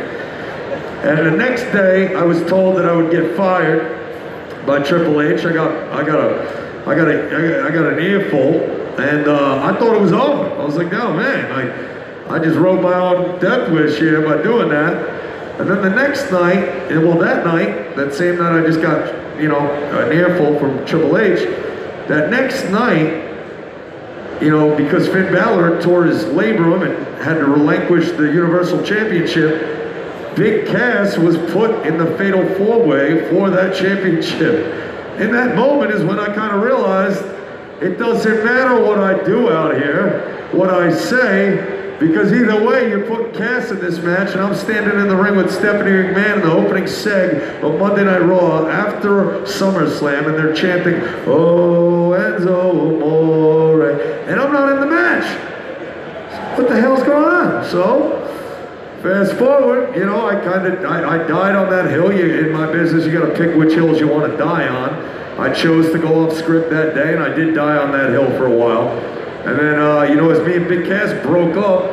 [1.04, 4.00] And the next day, I was told that I would get fired
[4.66, 5.44] by Triple H.
[5.44, 8.60] I got, I got a, I got a, I got- an earful,
[8.98, 10.48] and uh, I thought it was over.
[10.58, 14.42] I was like, no man, I, I just wrote my own death wish here by
[14.42, 15.60] doing that.
[15.60, 16.56] And then the next night,
[16.90, 20.86] and well, that night, that same night, I just got, you know, an earful from
[20.86, 21.40] Triple H.
[22.08, 23.23] That next night,
[24.40, 30.36] you know, because Finn Balor tore his labrum and had to relinquish the Universal Championship,
[30.36, 34.66] Big Cass was put in the fatal four-way for that championship.
[35.20, 37.22] In that moment is when I kind of realized
[37.80, 43.06] it doesn't matter what I do out here, what I say, because either way, you're
[43.06, 46.40] putting Cass in this match, and I'm standing in the ring with Stephanie McMahon in
[46.40, 50.94] the opening seg of Monday Night Raw after SummerSlam, and they're chanting,
[51.26, 53.43] "Oh Enzo Amore,"
[54.28, 56.58] and I'm not in the match.
[56.58, 57.64] What the hell's going on?
[57.64, 58.24] So,
[59.04, 62.10] Fast forward, you know, I kind of, I, I died on that hill.
[62.10, 64.94] You, in my business, you got to pick which hills you want to die on.
[65.38, 68.30] I chose to go off script that day, and I did die on that hill
[68.38, 68.88] for a while.
[69.46, 71.84] And then, uh, you know, as me and Big Cass broke up,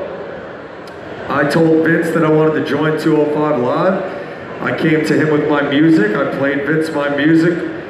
[1.29, 4.61] I told Vince that I wanted to join 205 Live.
[4.61, 6.15] I came to him with my music.
[6.15, 7.80] I played Vince my music.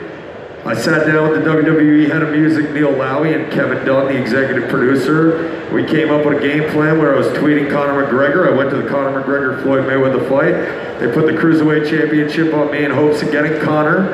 [0.63, 4.21] I sat down with the WWE head of music, Neil Lawi, and Kevin Dunn, the
[4.21, 5.67] executive producer.
[5.74, 8.47] We came up with a game plan where I was tweeting Conor McGregor.
[8.47, 11.00] I went to the Conor McGregor Floyd Mayweather fight.
[11.00, 14.13] They put the Cruiserweight Championship on me in hopes of getting Conor.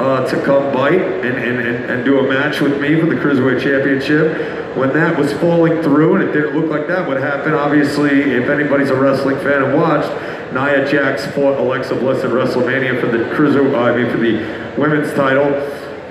[0.00, 3.16] uh, to come bite and, and, and, and do a match with me for the
[3.16, 4.59] Cruiserweight Championship.
[4.74, 8.48] When that was falling through and it didn't look like that would happen, obviously, if
[8.48, 10.08] anybody's a wrestling fan and watched,
[10.52, 15.12] Nia Jax fought Alexa Bliss at WrestleMania for the Cruiser, I mean, for the women's
[15.14, 15.46] title.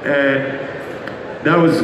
[0.04, 0.60] And
[1.46, 1.80] that was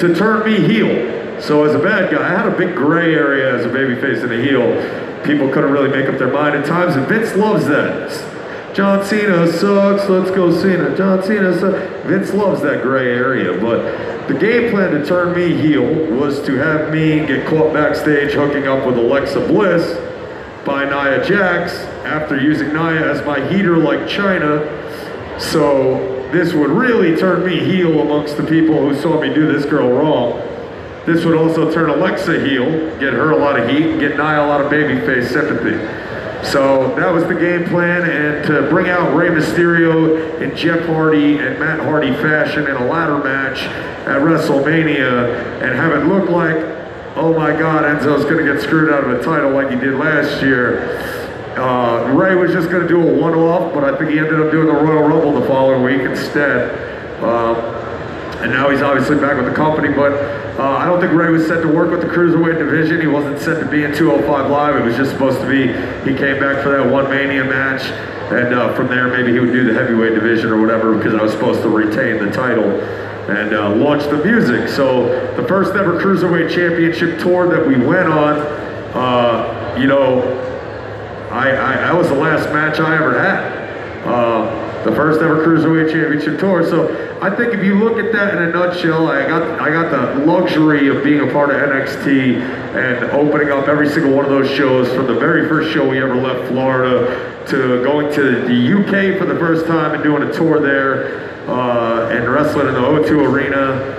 [0.00, 1.40] to turn me heel.
[1.40, 4.32] So as a bad guy, I had a big gray area as a babyface and
[4.32, 5.22] a heel.
[5.24, 8.10] People couldn't really make up their mind at times, and Vince loves that.
[8.74, 10.96] John Cena sucks, let's go Cena.
[10.96, 12.06] John Cena sucks.
[12.06, 13.84] Vince loves that gray area, but
[14.28, 15.84] the game plan to turn me heel
[16.16, 19.98] was to have me get caught backstage hooking up with Alexa Bliss
[20.64, 25.40] by Nia Jax after using Nia as my heater like Chyna.
[25.40, 29.66] So this would really turn me heel amongst the people who saw me do this
[29.66, 30.40] girl wrong.
[31.04, 34.40] This would also turn Alexa heel, get her a lot of heat, and get Nia
[34.40, 36.01] a lot of babyface sympathy.
[36.42, 41.38] So that was the game plan, and to bring out Rey Mysterio in Jeff Hardy
[41.38, 43.62] and Matt Hardy fashion in a ladder match
[44.06, 46.56] at WrestleMania, and have it look like,
[47.16, 49.94] oh my God, Enzo's going to get screwed out of a title like he did
[49.94, 50.98] last year.
[51.56, 54.50] Uh, Rey was just going to do a one-off, but I think he ended up
[54.50, 57.22] doing the Royal Rumble the following week instead.
[57.22, 57.81] Um,
[58.42, 60.12] and now he's obviously back with the company, but
[60.58, 63.00] uh, I don't think Rey was set to work with the Cruiserweight division.
[63.00, 64.76] He wasn't set to be in 205 Live.
[64.76, 65.68] It was just supposed to be,
[66.10, 67.82] he came back for that one Mania match,
[68.32, 71.22] and uh, from there maybe he would do the heavyweight division or whatever because I
[71.22, 72.68] was supposed to retain the title
[73.30, 74.68] and uh, launch the music.
[74.68, 78.40] So the first ever Cruiserweight Championship tour that we went on,
[78.94, 80.20] uh, you know,
[81.30, 83.62] I, I, that was the last match I ever had.
[84.84, 86.64] The first ever Cruiserweight Championship tour.
[86.64, 86.90] So
[87.22, 90.26] I think if you look at that in a nutshell, I got I got the
[90.26, 92.40] luxury of being a part of NXT
[92.74, 96.02] and opening up every single one of those shows from the very first show we
[96.02, 100.32] ever left Florida to going to the UK for the first time and doing a
[100.32, 103.98] tour there uh, and wrestling in the O2 Arena.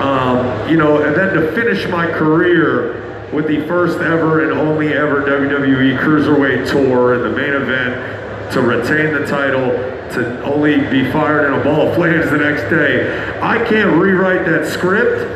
[0.00, 4.94] Um, you know, and then to finish my career with the first ever and only
[4.94, 9.70] ever WWE Cruiserweight Tour in the main event to retain the title,
[10.14, 13.40] to only be fired in a ball of flames the next day.
[13.40, 15.32] I can't rewrite that script.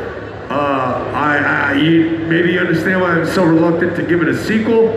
[0.51, 4.43] Uh, I, I you, maybe you understand why I'm so reluctant to give it a
[4.43, 4.89] sequel.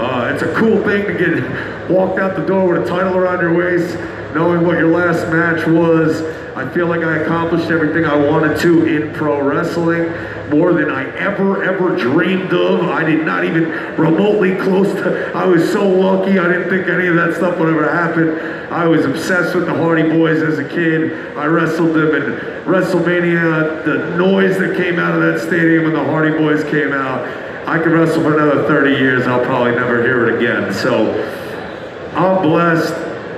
[0.00, 3.40] Uh, it's a cool thing to get walked out the door with a title around
[3.40, 3.96] your waist,
[4.34, 6.22] knowing what your last match was.
[6.56, 10.04] I feel like I accomplished everything I wanted to in pro wrestling,
[10.50, 12.80] more than I ever, ever dreamed of.
[12.88, 13.64] I did not even
[13.96, 17.68] remotely close to, I was so lucky, I didn't think any of that stuff would
[17.68, 18.72] ever happen.
[18.72, 21.36] I was obsessed with the Hardy Boys as a kid.
[21.36, 22.22] I wrestled them in
[22.64, 27.26] WrestleMania, the noise that came out of that stadium when the Hardy Boys came out.
[27.68, 30.72] I could wrestle for another 30 years, I'll probably never hear it again.
[30.72, 31.12] So,
[32.14, 32.94] I'm blessed.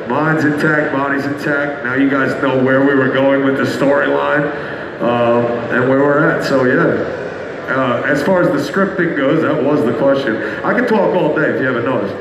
[0.09, 1.85] Mind's intact, body's intact.
[1.85, 6.31] Now you guys know where we were going with the storyline um, and where we're
[6.31, 6.45] at.
[6.45, 7.23] So yeah.
[7.65, 10.37] Uh, as far as the scripting goes, that was the question.
[10.63, 12.15] I can talk all day if you haven't noticed.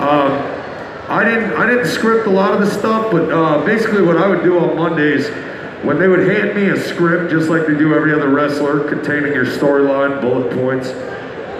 [0.00, 0.32] Um,
[1.08, 4.26] I didn't I didn't script a lot of the stuff, but uh, basically what I
[4.28, 5.28] would do on Mondays
[5.82, 9.32] when they would hand me a script, just like they do every other wrestler, containing
[9.32, 10.90] your storyline, bullet points,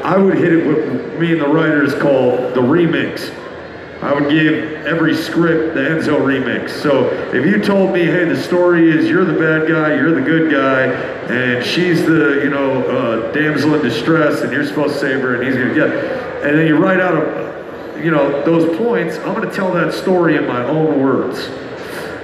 [0.05, 3.35] I would hit it with me and the writers called the remix.
[4.03, 6.71] I would give every script the Enzo remix.
[6.71, 10.23] So if you told me, hey, the story is you're the bad guy, you're the
[10.23, 10.87] good guy,
[11.31, 15.35] and she's the, you know, uh, damsel in distress, and you're supposed to save her,
[15.35, 15.91] and he's gonna get,
[16.43, 20.37] and then you write out, a, you know, those points, I'm gonna tell that story
[20.37, 21.51] in my own words.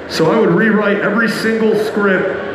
[0.08, 2.46] So I would rewrite every single script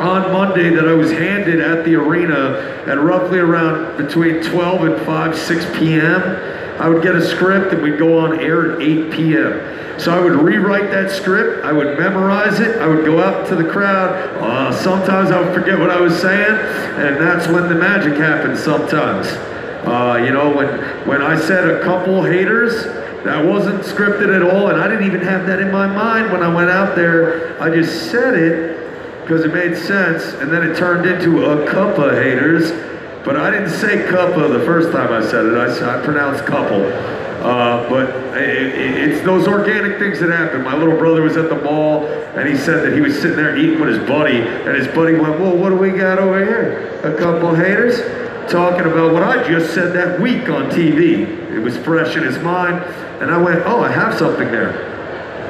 [0.00, 5.04] on Monday that I was handed at the arena at roughly around between 12 and
[5.04, 6.59] 5, 6 p.m.
[6.80, 10.00] I would get a script and we'd go on air at 8 p.m.
[10.00, 13.54] So I would rewrite that script, I would memorize it, I would go out to
[13.54, 14.14] the crowd.
[14.42, 16.56] Uh, sometimes I would forget what I was saying,
[16.96, 19.26] and that's when the magic happens sometimes.
[19.86, 20.68] Uh, you know, when,
[21.06, 22.84] when I said a couple haters,
[23.24, 26.42] that wasn't scripted at all, and I didn't even have that in my mind when
[26.42, 27.60] I went out there.
[27.62, 32.08] I just said it because it made sense, and then it turned into a couple
[32.08, 32.72] haters.
[33.24, 35.56] But I didn't say cuppa the first time I said it.
[35.56, 36.84] I, I pronounced couple.
[37.40, 40.62] Uh, but it, it, it's those organic things that happen.
[40.62, 43.56] My little brother was at the mall and he said that he was sitting there
[43.56, 47.00] eating with his buddy, and his buddy went, Well, what do we got over here?
[47.02, 48.00] A couple haters
[48.50, 51.26] talking about what I just said that week on TV.
[51.50, 52.82] It was fresh in his mind,
[53.20, 54.88] and I went, Oh, I have something there.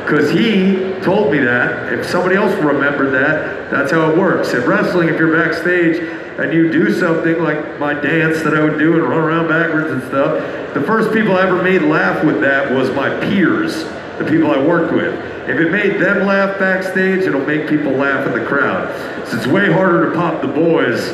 [0.05, 1.93] Because he told me that.
[1.93, 4.55] If somebody else remembered that, that's how it works.
[4.55, 8.79] In wrestling, if you're backstage and you do something like my dance that I would
[8.79, 12.41] do and run around backwards and stuff, the first people I ever made laugh with
[12.41, 13.85] that was my peers.
[14.19, 15.15] the people I worked with.
[15.49, 18.89] If it made them laugh backstage, it'll make people laugh in the crowd.
[19.27, 21.09] So it's way harder to pop the boys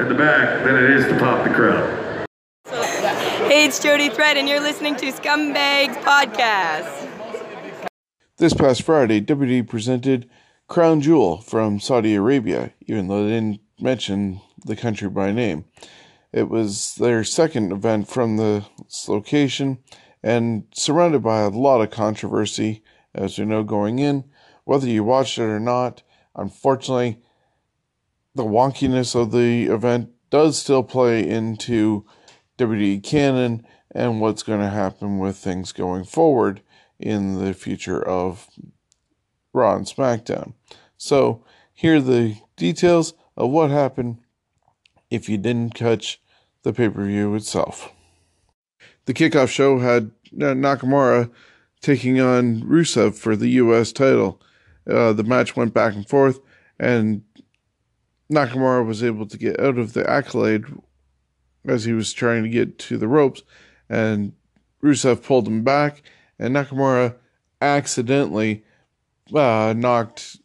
[0.00, 2.26] in the back than it is to pop the crowd.
[3.48, 7.08] Hey, it's Jody Thread, and you're listening to Scumbags Podcast.
[8.38, 10.28] This past Friday, WWE presented
[10.66, 15.64] Crown Jewel from Saudi Arabia, even though they didn't mention the country by name.
[16.32, 19.78] It was their second event from this location
[20.22, 22.82] and surrounded by a lot of controversy,
[23.14, 24.24] as we know going in.
[24.64, 26.02] Whether you watched it or not,
[26.34, 27.22] unfortunately,
[28.34, 32.04] the wonkiness of the event does still play into
[32.58, 36.60] WWE canon and what's going to happen with things going forward
[36.98, 38.48] in the future of
[39.52, 40.52] Raw and SmackDown.
[40.96, 44.18] So, here are the details of what happened
[45.10, 46.20] if you didn't catch
[46.62, 47.92] the pay per view itself.
[49.06, 51.30] The kickoff show had uh, Nakamura
[51.80, 53.92] taking on Rusev for the U.S.
[53.92, 54.40] title.
[54.88, 56.40] Uh, the match went back and forth,
[56.78, 57.22] and
[58.32, 60.64] Nakamura was able to get out of the accolade
[61.66, 63.42] as he was trying to get to the ropes,
[63.88, 64.32] and
[64.82, 66.02] Rusev pulled him back,
[66.38, 67.16] and Nakamura
[67.60, 68.64] accidentally
[69.34, 70.38] uh, knocked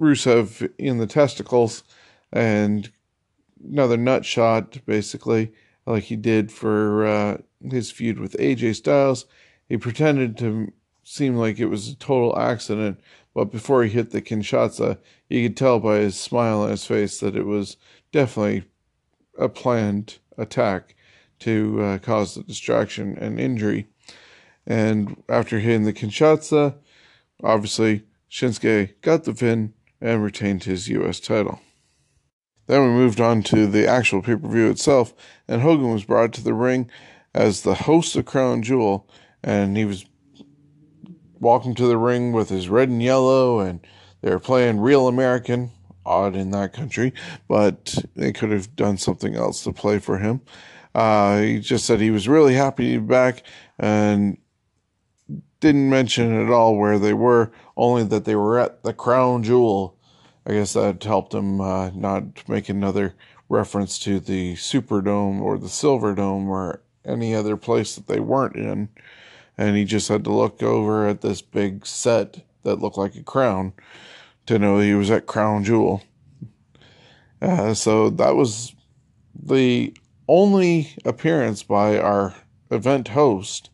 [0.00, 1.82] Rusev in the testicles
[2.32, 2.90] and
[3.64, 5.52] another nut shot, basically,
[5.86, 7.38] like he did for uh,
[7.70, 9.26] his feud with AJ Styles.
[9.68, 13.00] He pretended to seem like it was a total accident,
[13.34, 14.98] but before he hit the Kinshasa,
[15.28, 17.76] you could tell by his smile on his face that it was
[18.12, 18.64] definitely
[19.38, 20.94] a planned attack
[21.40, 23.86] to uh, cause the distraction and injury.
[24.66, 26.74] And after hitting the Kinshasa,
[27.42, 31.18] obviously Shinsuke got the pin and retained his U.S.
[31.20, 31.60] title.
[32.66, 35.14] Then we moved on to the actual pay per view itself,
[35.48, 36.90] and Hogan was brought to the ring
[37.34, 39.08] as the host of Crown Jewel,
[39.42, 40.04] and he was
[41.38, 43.80] walking to the ring with his red and yellow, and
[44.20, 45.70] they were playing Real American,
[46.04, 47.12] odd in that country,
[47.48, 50.40] but they could have done something else to play for him.
[50.94, 53.44] Uh, he just said he was really happy to be back
[53.78, 54.36] and
[55.60, 59.96] didn't mention at all where they were, only that they were at the Crown Jewel
[60.50, 63.14] I guess that helped him uh, not make another
[63.48, 68.88] reference to the Superdome or the Silverdome or any other place that they weren't in.
[69.56, 73.22] And he just had to look over at this big set that looked like a
[73.22, 73.74] crown
[74.46, 76.02] to know he was at Crown Jewel.
[77.40, 78.74] Uh, so that was
[79.40, 79.94] the
[80.26, 82.34] only appearance by our
[82.72, 83.70] event host.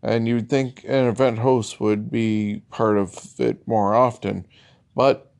[0.00, 4.46] And you'd think an event host would be part of it more often.
[4.94, 5.33] But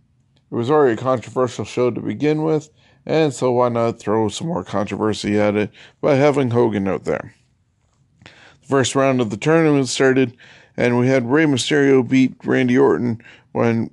[0.51, 2.71] it was already a controversial show to begin with,
[3.07, 5.71] and so why not throw some more controversy at it
[6.01, 7.35] by having Hogan out there?
[8.25, 10.37] The first round of the tournament started,
[10.77, 13.21] and we had Rey Mysterio beat Randy Orton
[13.53, 13.91] when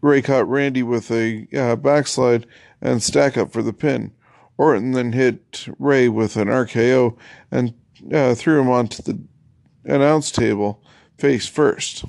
[0.00, 2.46] Rey caught Randy with a uh, backslide
[2.80, 4.12] and stack up for the pin.
[4.58, 7.16] Orton then hit Rey with an RKO
[7.50, 7.74] and
[8.12, 9.20] uh, threw him onto the
[9.84, 10.82] announce table
[11.18, 12.04] face first,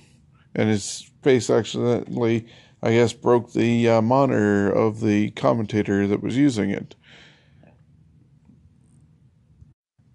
[0.55, 2.47] and his face accidentally
[2.83, 6.95] I guess, broke the uh, monitor of the commentator that was using it.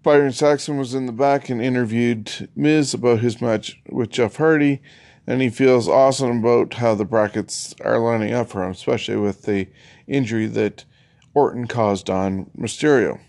[0.03, 4.83] Byron Saxton was in the back and interviewed Miz about his match with Jeff Hardy,
[5.25, 9.43] and he feels awesome about how the brackets are lining up for him, especially with
[9.43, 9.67] the
[10.07, 10.85] injury that
[11.33, 13.19] Orton caused on Mysterio.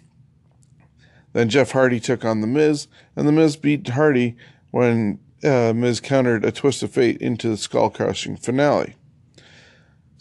[1.33, 4.37] Then Jeff Hardy took on The Miz, and The Miz beat Hardy
[4.71, 8.97] when uh, Miz countered a twist of fate into the skull crushing finale.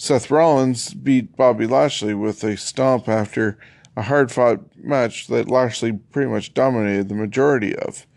[0.02, 3.60] Seth Rollins beat Bobby Lashley with a stomp after
[3.97, 8.08] a hard fought match that Lashley pretty much dominated the majority of.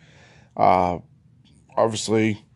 [0.57, 1.01] Uh,
[1.77, 2.47] obviously,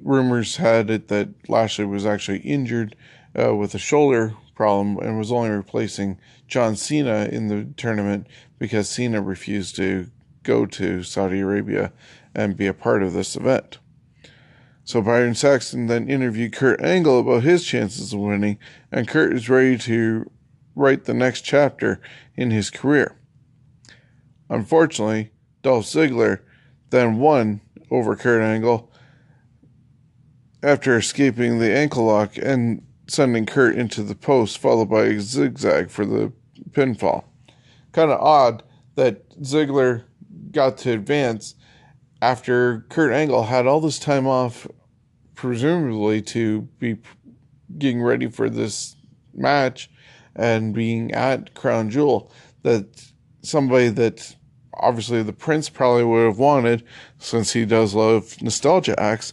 [0.00, 2.94] rumors had it that Lashley was actually injured
[3.36, 6.16] uh, with a shoulder problem and was only replacing
[6.46, 8.28] John Cena in the tournament
[8.60, 10.08] because Cena refused to
[10.44, 11.92] go to Saudi Arabia
[12.32, 13.80] and be a part of this event.
[14.88, 18.58] So Byron Saxton then interviewed Kurt Angle about his chances of winning,
[18.90, 20.30] and Kurt is ready to
[20.74, 22.00] write the next chapter
[22.36, 23.14] in his career.
[24.48, 25.30] Unfortunately,
[25.60, 26.40] Dolph Ziggler
[26.88, 27.60] then won
[27.90, 28.90] over Kurt Angle
[30.62, 35.90] after escaping the ankle lock and sending Kurt into the post, followed by a zigzag
[35.90, 36.32] for the
[36.70, 37.24] pinfall.
[37.92, 38.62] Kind of odd
[38.94, 40.04] that Ziggler
[40.50, 41.56] got to advance
[42.22, 44.66] after Kurt Angle had all this time off
[45.38, 46.96] presumably to be
[47.78, 48.96] getting ready for this
[49.32, 49.88] match
[50.34, 52.32] and being at Crown Jewel
[52.64, 53.08] that
[53.42, 54.34] somebody that
[54.74, 56.82] obviously the prince probably would have wanted
[57.18, 59.32] since he does love nostalgia acts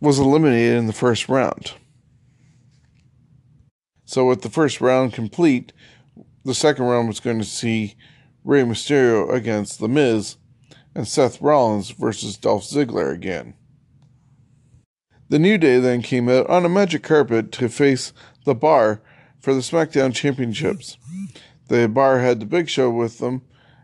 [0.00, 1.72] was eliminated in the first round.
[4.04, 5.72] So, with the first round complete,
[6.44, 7.96] the second round was going to see
[8.44, 10.36] Rey Mysterio against The Miz
[10.94, 13.54] and Seth Rollins versus Dolph Ziggler again.
[15.30, 18.12] The New Day then came out on a magic carpet to face
[18.44, 19.00] the Bar
[19.38, 20.96] for the SmackDown Championships.
[21.68, 23.42] The Bar had the Big Show with them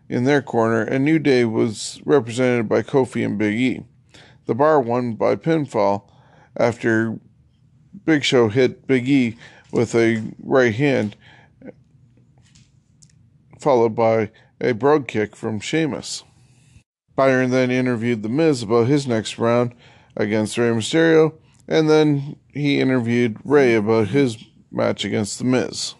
[0.09, 3.84] in their corner, and New Day was represented by Kofi and Big E.
[4.47, 6.11] The Bar won by pinfall
[6.57, 7.20] after
[8.05, 9.38] Big Show hit Big E
[9.70, 11.14] with a right hand,
[13.61, 16.24] followed by a brogue kick from Sheamus.
[17.14, 19.76] Byron then interviewed The Miz about his next round
[20.16, 21.34] against Rey Mysterio,
[21.68, 24.38] and then he interviewed Rey about his
[24.70, 25.94] match against The Miz.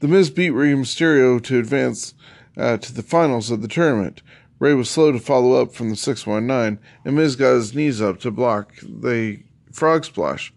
[0.00, 2.14] The Miz beat Rey Mysterio to advance
[2.56, 4.22] uh, to the finals of the tournament.
[4.58, 8.20] Rey was slow to follow up from the 619, and Miz got his knees up
[8.20, 9.42] to block the
[9.72, 10.52] frog splash.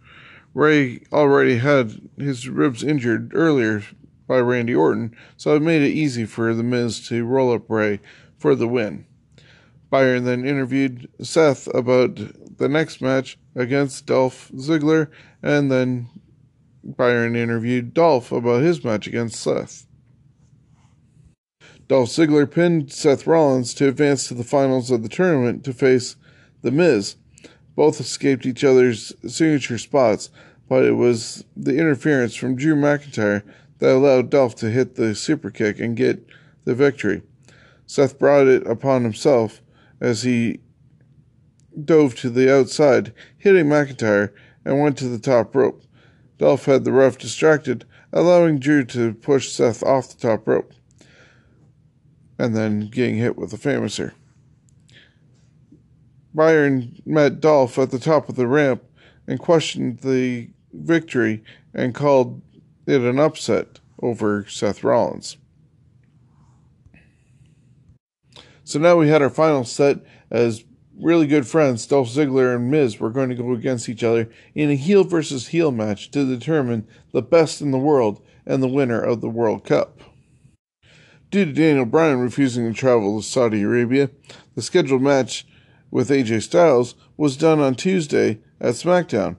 [0.54, 3.84] Rey already had his ribs injured earlier
[4.28, 8.00] by Randy Orton, so it made it easy for The Miz to roll up Rey
[8.38, 9.06] for the win.
[9.90, 12.20] Byron then interviewed Seth about
[12.60, 15.10] the next match against Dolph Ziggler,
[15.42, 16.10] and then
[16.84, 19.88] Byron interviewed Dolph about his match against Seth.
[21.88, 26.16] Dolph Ziggler pinned Seth Rollins to advance to the finals of the tournament to face
[26.62, 27.16] The Miz.
[27.76, 30.30] Both escaped each other's signature spots,
[30.68, 33.42] but it was the interference from Drew McIntyre
[33.80, 36.26] that allowed Dolph to hit the superkick and get
[36.66, 37.24] the victory.
[37.88, 39.62] Seth brought it upon himself
[40.00, 40.60] as he
[41.84, 44.32] dove to the outside, hitting McIntyre,
[44.66, 45.84] and went to the top rope.
[46.38, 50.74] Dolph had the ref distracted, allowing Drew to push Seth off the top rope,
[52.38, 54.14] and then getting hit with a famouser.
[56.34, 58.84] Byron met Dolph at the top of the ramp
[59.28, 61.44] and questioned the victory
[61.74, 62.42] and called
[62.86, 65.38] it an upset over Seth Rollins.
[68.64, 69.98] So now we had our final set
[70.30, 70.64] as
[71.00, 74.70] really good friends, Dolph Ziggler and Miz, were going to go against each other in
[74.70, 79.02] a heel versus heel match to determine the best in the world and the winner
[79.02, 80.02] of the World Cup.
[81.32, 84.10] Due to Daniel Bryan refusing to travel to Saudi Arabia,
[84.56, 85.46] the scheduled match
[85.92, 89.38] with AJ Styles was done on Tuesday at SmackDown.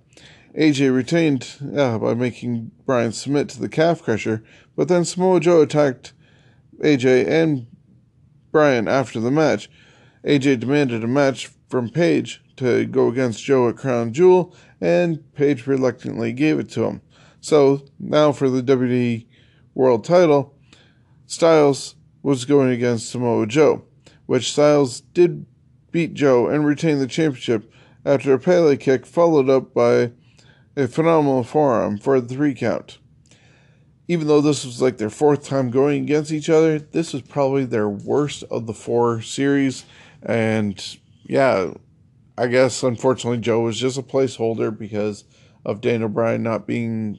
[0.56, 4.42] AJ retained uh, by making Bryan submit to the calf crusher,
[4.76, 6.12] but then Samoa Joe attacked
[6.78, 7.66] AJ and
[8.50, 9.70] Bryan after the match.
[10.24, 15.66] AJ demanded a match from Paige to go against Joe at Crown Jewel, and Paige
[15.66, 17.00] reluctantly gave it to him.
[17.40, 19.26] So now for the WWE
[19.74, 20.54] World title,
[21.26, 23.84] Styles was going against Samoa Joe,
[24.26, 25.46] which Styles did
[25.90, 27.72] beat Joe and retain the championship
[28.04, 30.12] after a Pele kick followed up by
[30.76, 32.98] a phenomenal forearm for the three count.
[34.08, 37.64] Even though this was like their fourth time going against each other, this was probably
[37.64, 39.84] their worst of the four series.
[40.22, 41.72] And yeah,
[42.36, 45.24] I guess unfortunately Joe was just a placeholder because
[45.64, 47.18] of Daniel Bryan not being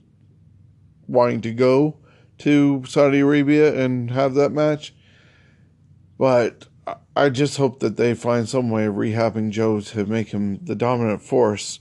[1.07, 1.97] wanting to go
[2.39, 4.95] to Saudi Arabia and have that match.
[6.17, 6.67] But
[7.15, 10.75] I just hope that they find some way of rehabbing Joe to make him the
[10.75, 11.79] dominant force.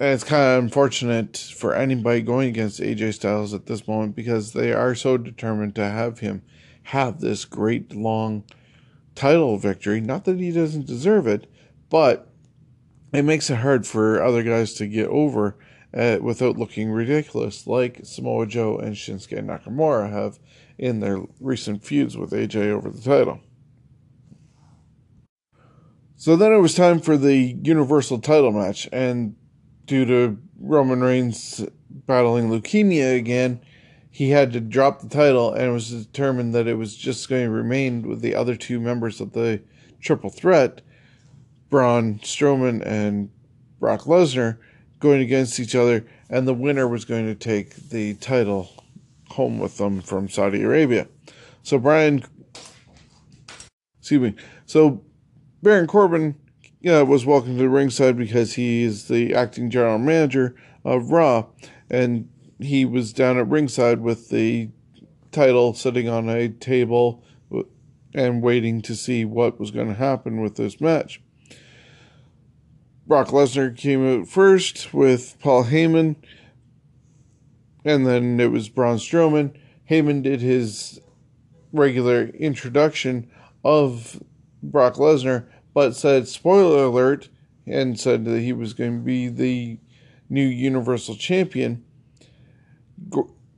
[0.00, 4.52] And it's kind of unfortunate for anybody going against AJ Styles at this moment because
[4.52, 6.42] they are so determined to have him
[6.84, 8.44] have this great long
[9.18, 10.00] title victory.
[10.00, 11.50] Not that he doesn't deserve it,
[11.90, 12.30] but
[13.12, 15.56] it makes it hard for other guys to get over
[15.92, 20.38] uh, without looking ridiculous, like Samoa Joe and Shinsuke Nakamura have
[20.78, 23.40] in their recent feuds with AJ over the title.
[26.14, 29.34] So then it was time for the Universal title match, and
[29.84, 33.60] due to Roman Reigns battling leukemia again,
[34.18, 37.50] he had to drop the title, and was determined that it was just going to
[37.52, 39.62] remain with the other two members of the
[40.00, 40.80] Triple Threat,
[41.70, 43.30] Braun Strowman and
[43.78, 44.58] Brock Lesnar,
[44.98, 48.72] going against each other, and the winner was going to take the title
[49.28, 51.06] home with them from Saudi Arabia.
[51.62, 52.24] So Brian,
[54.00, 54.34] excuse me,
[54.66, 55.00] so
[55.62, 56.34] Baron Corbin
[56.90, 61.46] uh, was welcomed to the ringside because he is the acting general manager of Raw,
[61.88, 62.28] and
[62.58, 64.70] he was down at ringside with the
[65.30, 67.22] title sitting on a table
[68.14, 71.20] and waiting to see what was going to happen with this match.
[73.06, 76.16] Brock Lesnar came out first with Paul Heyman,
[77.84, 79.54] and then it was Braun Strowman.
[79.88, 81.00] Heyman did his
[81.72, 83.30] regular introduction
[83.64, 84.22] of
[84.62, 87.28] Brock Lesnar, but said, spoiler alert,
[87.66, 89.78] and said that he was going to be the
[90.28, 91.84] new Universal Champion,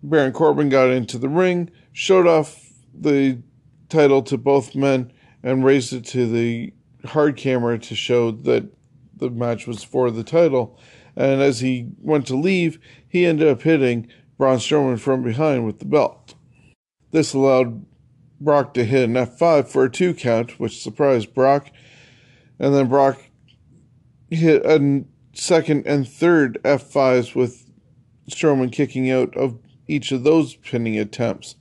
[0.03, 3.43] Baron Corbin got into the ring, showed off the
[3.89, 6.73] title to both men, and raised it to the
[7.05, 8.69] hard camera to show that
[9.17, 10.79] the match was for the title.
[11.17, 12.79] And as he went to leave,
[13.09, 16.35] he ended up hitting Braun Strowman from behind with the belt.
[17.11, 17.85] This allowed
[18.41, 21.71] Brock to hit an F5 for a two count, which surprised Brock.
[22.59, 23.23] And then Brock
[24.31, 27.70] hit a second and third F5s with
[28.29, 31.57] Strowman kicking out of each of those pinning attempts.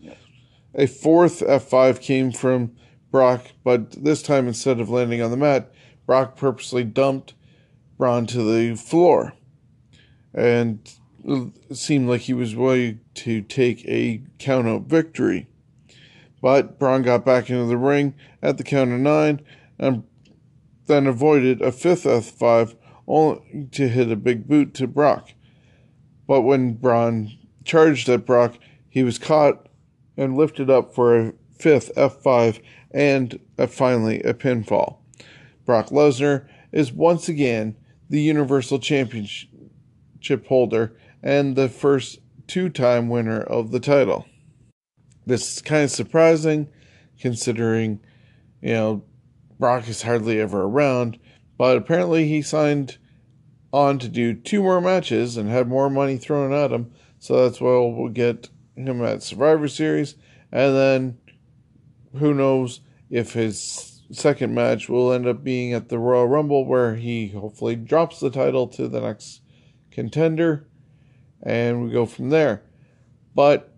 [0.76, 2.76] A fourth F5 came from
[3.12, 5.72] Brock, but this time instead of landing on the mat,
[6.06, 7.34] Brock purposely dumped
[7.98, 9.34] Braun to the floor.
[10.34, 10.80] And
[11.24, 15.48] it seemed like he was ready to take a count out victory.
[16.42, 19.42] But Braun got back into the ring at the count of nine
[19.78, 20.04] and
[20.86, 22.76] then avoided a fifth F5
[23.08, 25.34] only to hit a big boot to Brock.
[26.30, 27.32] But when Braun
[27.66, 29.68] charged at Brock, he was caught
[30.16, 32.62] and lifted up for a fifth F5
[32.92, 34.98] and finally a pinfall.
[35.66, 37.76] Brock Lesnar is once again
[38.12, 44.28] the Universal Championship holder and the first two time winner of the title.
[45.26, 46.70] This is kind of surprising
[47.20, 48.02] considering,
[48.62, 49.04] you know,
[49.58, 51.18] Brock is hardly ever around,
[51.58, 53.00] but apparently he signed
[53.72, 56.92] on to do two more matches and had more money thrown at him.
[57.20, 60.16] So that's why we'll get him at Survivor Series.
[60.52, 61.18] And then
[62.18, 66.96] who knows if his second match will end up being at the Royal Rumble, where
[66.96, 69.42] he hopefully drops the title to the next
[69.92, 70.68] contender.
[71.44, 72.64] And we go from there.
[73.36, 73.76] But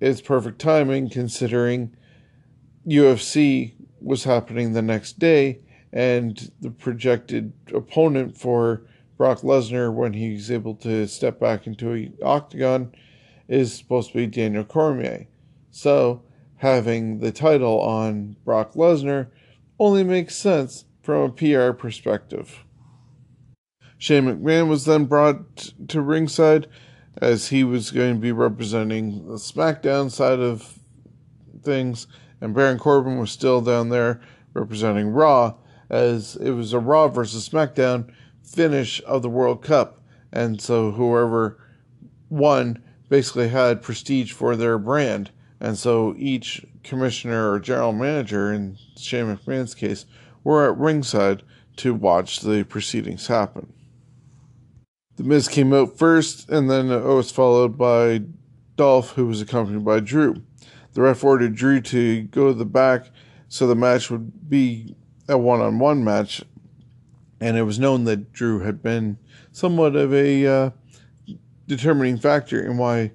[0.00, 1.94] it's perfect timing considering
[2.86, 5.60] UFC was happening the next day
[5.92, 8.86] and the projected opponent for
[9.18, 12.94] Brock Lesnar when he's able to step back into an octagon
[13.48, 15.26] is supposed to be Daniel Cormier.
[15.70, 16.22] So
[16.56, 19.28] having the title on Brock Lesnar
[19.78, 22.64] only makes sense from a PR perspective.
[23.98, 26.68] Shane McMahon was then brought to ringside
[27.20, 30.78] as he was going to be representing the SmackDown side of
[31.64, 32.06] things,
[32.40, 34.20] and Baron Corbin was still down there
[34.54, 35.54] representing Raw,
[35.90, 38.12] as it was a Raw versus SmackDown
[38.48, 40.00] finish of the World Cup.
[40.32, 41.58] And so whoever
[42.28, 45.30] won basically had prestige for their brand.
[45.60, 50.06] And so each commissioner or general manager, in Shane McMahon's case,
[50.44, 51.42] were at ringside
[51.76, 53.72] to watch the proceedings happen.
[55.16, 58.22] The Miz came out first, and then it was followed by
[58.76, 60.42] Dolph, who was accompanied by Drew.
[60.92, 63.10] The ref ordered Drew to go to the back
[63.48, 64.94] so the match would be
[65.28, 66.42] a one on one match,
[67.40, 69.18] and it was known that Drew had been
[69.52, 70.70] somewhat of a uh,
[71.66, 73.12] determining factor in why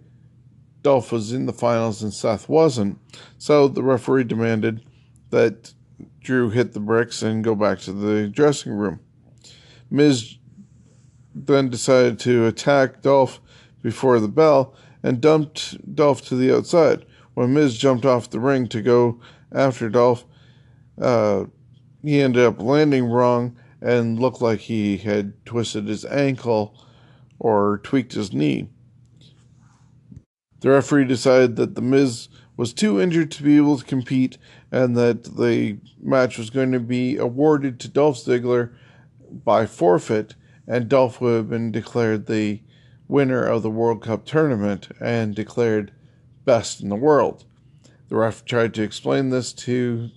[0.81, 2.99] Dolph was in the finals and Seth wasn't.
[3.37, 4.85] So the referee demanded
[5.29, 5.73] that
[6.21, 8.99] Drew hit the bricks and go back to the dressing room.
[9.89, 10.37] Miz
[11.35, 13.41] then decided to attack Dolph
[13.81, 17.05] before the bell and dumped Dolph to the outside.
[17.33, 19.19] When Miz jumped off the ring to go
[19.51, 20.25] after Dolph,
[21.01, 21.45] uh,
[22.03, 26.75] he ended up landing wrong and looked like he had twisted his ankle
[27.37, 28.69] or tweaked his knee.
[30.61, 34.37] The referee decided that The Miz was too injured to be able to compete
[34.71, 38.73] and that the match was going to be awarded to Dolph Ziggler
[39.29, 42.61] by forfeit, and Dolph would have been declared the
[43.09, 45.91] winner of the World Cup tournament and declared
[46.45, 47.43] best in the world.
[48.07, 50.09] The ref tried to explain this to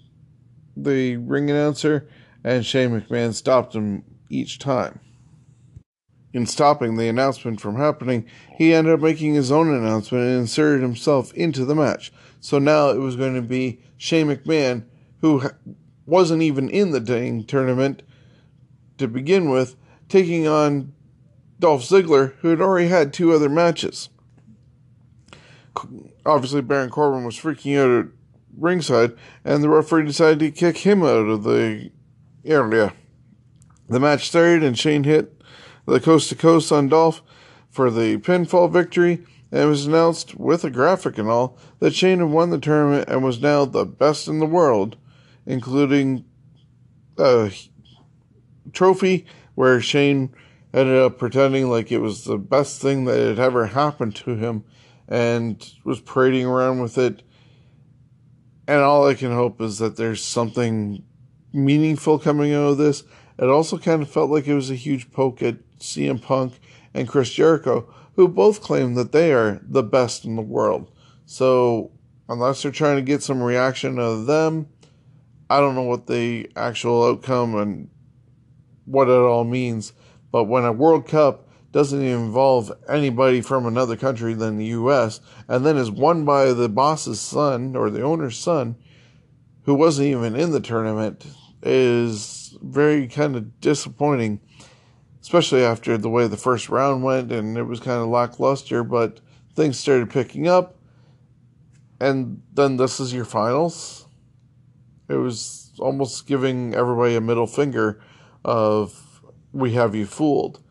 [0.77, 2.09] the ring announcer,
[2.47, 5.01] and Shane McMahon stopped him each time.
[6.33, 8.25] In stopping the announcement from happening,
[8.57, 12.13] he ended up making his own announcement and inserted himself into the match.
[12.39, 14.85] So now it was going to be Shane McMahon,
[15.23, 15.43] who
[16.07, 18.05] wasn't even in the dang tournament
[18.99, 19.75] to begin with,
[20.09, 20.93] taking on
[21.59, 24.09] Dolph Ziggler, who had already had two other matches.
[26.25, 28.13] Obviously, Baron Corbin was freaking out at
[28.57, 31.91] ringside, and the referee decided to kick him out of the
[32.47, 32.93] area.
[33.89, 35.41] The match started, and Shane hit
[35.87, 37.23] the coast to coast on Dolph
[37.71, 42.19] for the pinfall victory, and it was announced with a graphic and all that Shane
[42.19, 44.97] had won the tournament and was now the best in the world,
[45.45, 46.25] including
[47.19, 47.53] a
[48.73, 50.35] trophy where Shane
[50.75, 54.65] ended up pretending like it was the best thing that had ever happened to him
[55.09, 57.23] and was parading around with it.
[58.69, 61.05] And all I can hope is that there's something
[61.57, 63.03] meaningful coming out of this
[63.39, 66.55] It also kind of felt like it was a huge poke at CM Punk
[66.95, 70.91] and Chris Jericho, who both claim that they are the best in the world.
[71.27, 71.93] So,
[72.29, 74.69] unless they're trying to get some reaction out of them,
[75.51, 77.91] I don't know what the actual outcome and
[78.87, 79.93] what it all means.
[80.33, 85.67] But when a World Cup doesn't involve anybody from another country than the US, and
[85.67, 88.77] then is won by the boss's son or the owner's son,
[89.65, 91.27] who wasn't even in the tournament,
[91.63, 94.41] is very kind of disappointing,
[95.21, 99.21] especially after the way the first round went and it was kind of lackluster, but
[99.55, 100.77] things started picking up.
[102.01, 104.07] And then this is your finals.
[105.09, 108.01] It was almost giving everybody a middle finger
[108.45, 110.63] of we have you fooled.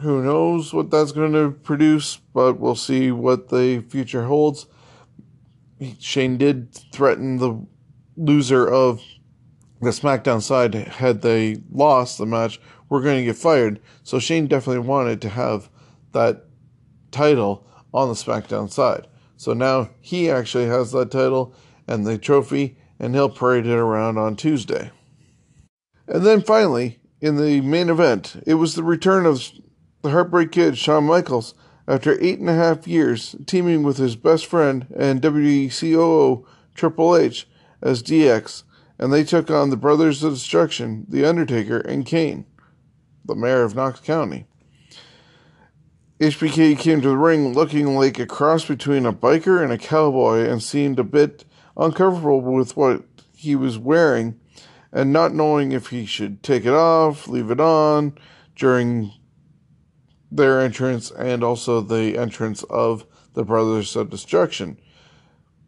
[0.00, 4.66] Who knows what that's going to produce, but we'll see what the future holds.
[5.98, 7.66] Shane did threaten the
[8.16, 9.00] loser of
[9.80, 13.80] the SmackDown side had they lost the match, we're going to get fired.
[14.02, 15.68] So Shane definitely wanted to have
[16.12, 16.44] that
[17.10, 19.06] title on the SmackDown side.
[19.36, 21.54] So now he actually has that title
[21.86, 24.90] and the trophy, and he'll parade it around on Tuesday.
[26.08, 29.50] And then finally, in the main event, it was the return of
[30.02, 31.54] the Heartbreak Kid, Shawn Michaels,
[31.88, 37.16] after eight and a half years teaming with his best friend and WWE COO Triple
[37.16, 37.48] H
[37.80, 38.64] as DX,
[38.98, 42.46] and they took on the Brothers of Destruction, The Undertaker, and Kane,
[43.24, 44.46] the mayor of Knox County.
[46.18, 50.48] HBK came to the ring looking like a cross between a biker and a cowboy
[50.48, 51.44] and seemed a bit
[51.76, 54.40] uncomfortable with what he was wearing
[54.92, 58.16] and not knowing if he should take it off, leave it on
[58.54, 59.12] during
[60.32, 64.78] their entrance and also the entrance of the Brothers of Destruction.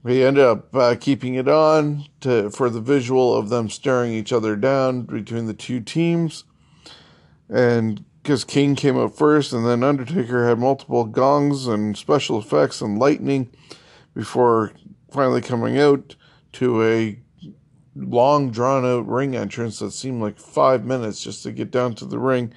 [0.09, 4.33] He ended up uh, keeping it on to for the visual of them staring each
[4.33, 6.45] other down between the two teams,
[7.51, 12.81] and because King came out first, and then Undertaker had multiple gongs and special effects
[12.81, 13.51] and lightning
[14.15, 14.73] before
[15.11, 16.17] finally coming out
[16.53, 17.19] to a
[17.95, 22.07] long drawn out ring entrance that seemed like five minutes just to get down to
[22.07, 22.53] the ring,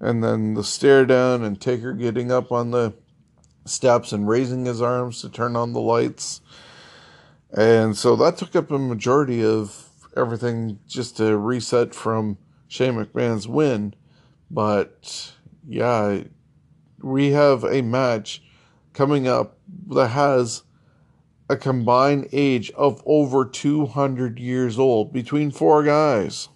[0.00, 2.92] and then the stare down and Taker getting up on the
[3.64, 6.42] steps and raising his arms to turn on the lights.
[7.56, 12.38] And so that took up a majority of everything just to reset from
[12.68, 13.94] Shane McMahon's win.
[14.50, 15.32] But
[15.66, 16.22] yeah,
[17.00, 18.42] we have a match
[18.92, 20.62] coming up that has
[21.48, 26.48] a combined age of over 200 years old between four guys.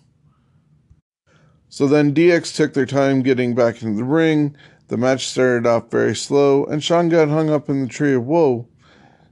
[1.69, 4.57] So then DX took their time getting back into the ring.
[4.87, 8.25] The match started off very slow, and Shawn got hung up in the tree of
[8.25, 8.69] woe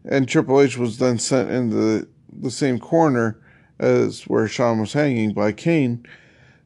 [0.05, 3.38] and Triple H was then sent into the, the same corner
[3.78, 6.07] as where Shawn was hanging by Kane,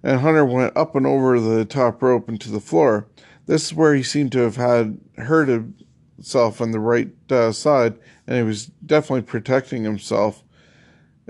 [0.02, 3.08] and Hunter went up and over the top rope into the floor.
[3.46, 7.98] This is where he seemed to have had hurt himself on the right uh, side,
[8.26, 10.42] and he was definitely protecting himself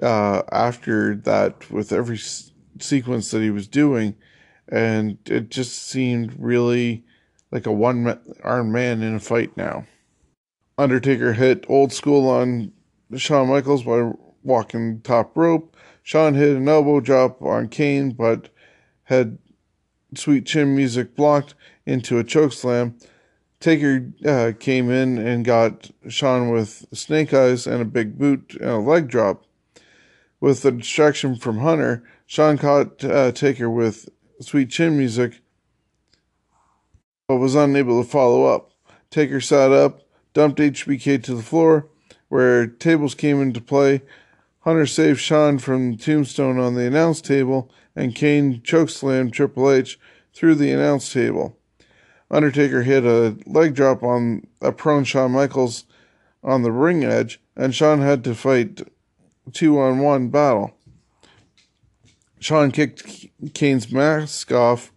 [0.02, 4.14] uh, after that with every s- sequence that he was doing,
[4.68, 7.04] and it just seemed really
[7.50, 9.86] like a one armed man in a fight now.
[10.78, 12.72] Undertaker hit old school on
[13.16, 14.12] Shawn Michaels by
[14.42, 15.76] walking top rope.
[16.02, 18.50] Shawn hit an elbow drop on Kane, but
[19.04, 19.38] had
[20.14, 21.54] sweet chin music blocked
[21.86, 22.96] into a choke slam.
[23.58, 28.70] Taker uh, came in and got Shawn with snake eyes and a big boot and
[28.70, 29.44] a leg drop.
[30.40, 34.10] With the distraction from Hunter, Shawn caught uh, Taker with
[34.40, 35.40] sweet chin music,
[37.26, 38.72] but was unable to follow up.
[39.10, 40.02] Taker sat up,
[40.36, 41.88] dumped HBK to the floor,
[42.28, 44.02] where tables came into play.
[44.60, 49.98] Hunter saved Shawn from tombstone on the announce table, and Kane chokeslammed Triple H
[50.34, 51.56] through the announce table.
[52.30, 55.86] Undertaker hit a leg drop on a prone Shawn Michaels
[56.44, 58.86] on the ring edge, and Shawn had to fight
[59.54, 60.74] two on one battle.
[62.40, 63.24] Shawn kicked
[63.54, 64.92] Kane's mask off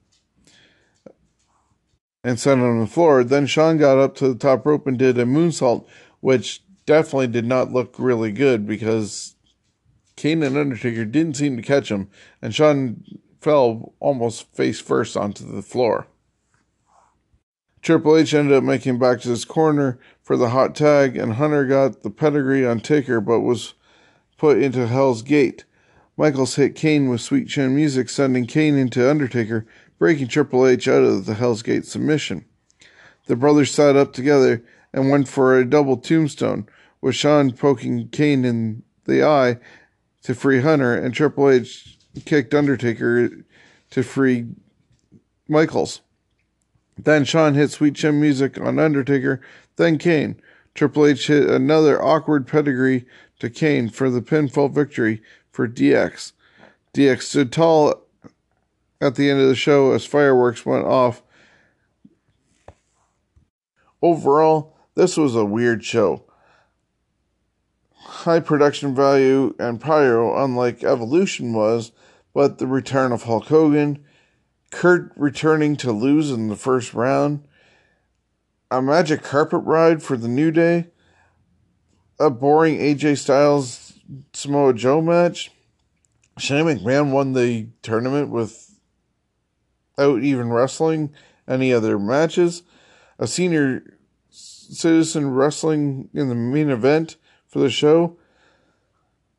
[2.24, 3.24] and set him on the floor.
[3.24, 5.86] Then Shawn got up to the top rope and did a moonsault,
[6.20, 9.36] which definitely did not look really good because
[10.15, 12.09] Kane and Undertaker didn't seem to catch him,
[12.41, 13.03] and Shawn
[13.39, 16.07] fell almost face first onto the floor.
[17.82, 21.65] Triple H ended up making back to his corner for the hot tag, and Hunter
[21.65, 23.76] got the pedigree on Taker but was
[24.38, 25.63] put into Hell's Gate.
[26.17, 29.65] Michaels hit Kane with Sweet Chin music, sending Kane into Undertaker,
[30.00, 32.45] breaking Triple H out of the Hell's Gate submission.
[33.28, 36.68] The brothers sat up together and went for a double tombstone,
[37.02, 39.58] with Shawn poking Kane in the eye
[40.24, 43.30] to free Hunter, and Triple H kicked Undertaker
[43.91, 44.47] to free
[45.47, 46.02] Michaels.
[46.97, 49.41] Then Shawn hit Sweet Chin music on Undertaker,
[49.76, 50.41] then Kane.
[50.76, 53.06] Triple H hit another awkward pedigree
[53.39, 55.22] to Kane for the pinfall victory
[55.52, 56.34] for DX.
[56.93, 58.06] DX stood tall
[59.02, 61.22] at the end of the show as fireworks went off.
[64.02, 66.24] Overall, this was a weird show.
[67.93, 71.91] High production value and pyro, unlike Evolution was,
[72.34, 74.04] but the return of Hulk Hogan,
[74.72, 77.45] Kurt returning to lose in the first round,
[78.72, 80.88] a magic carpet ride for the New Day,
[82.20, 83.93] a boring AJ Styles
[84.34, 85.52] Samoa Joe match.
[86.38, 88.30] Shane McMahon won the tournament
[90.00, 91.14] without even wrestling
[91.47, 92.64] any other matches.
[93.18, 93.97] A senior
[94.30, 98.18] citizen wrestling in the main event for the show.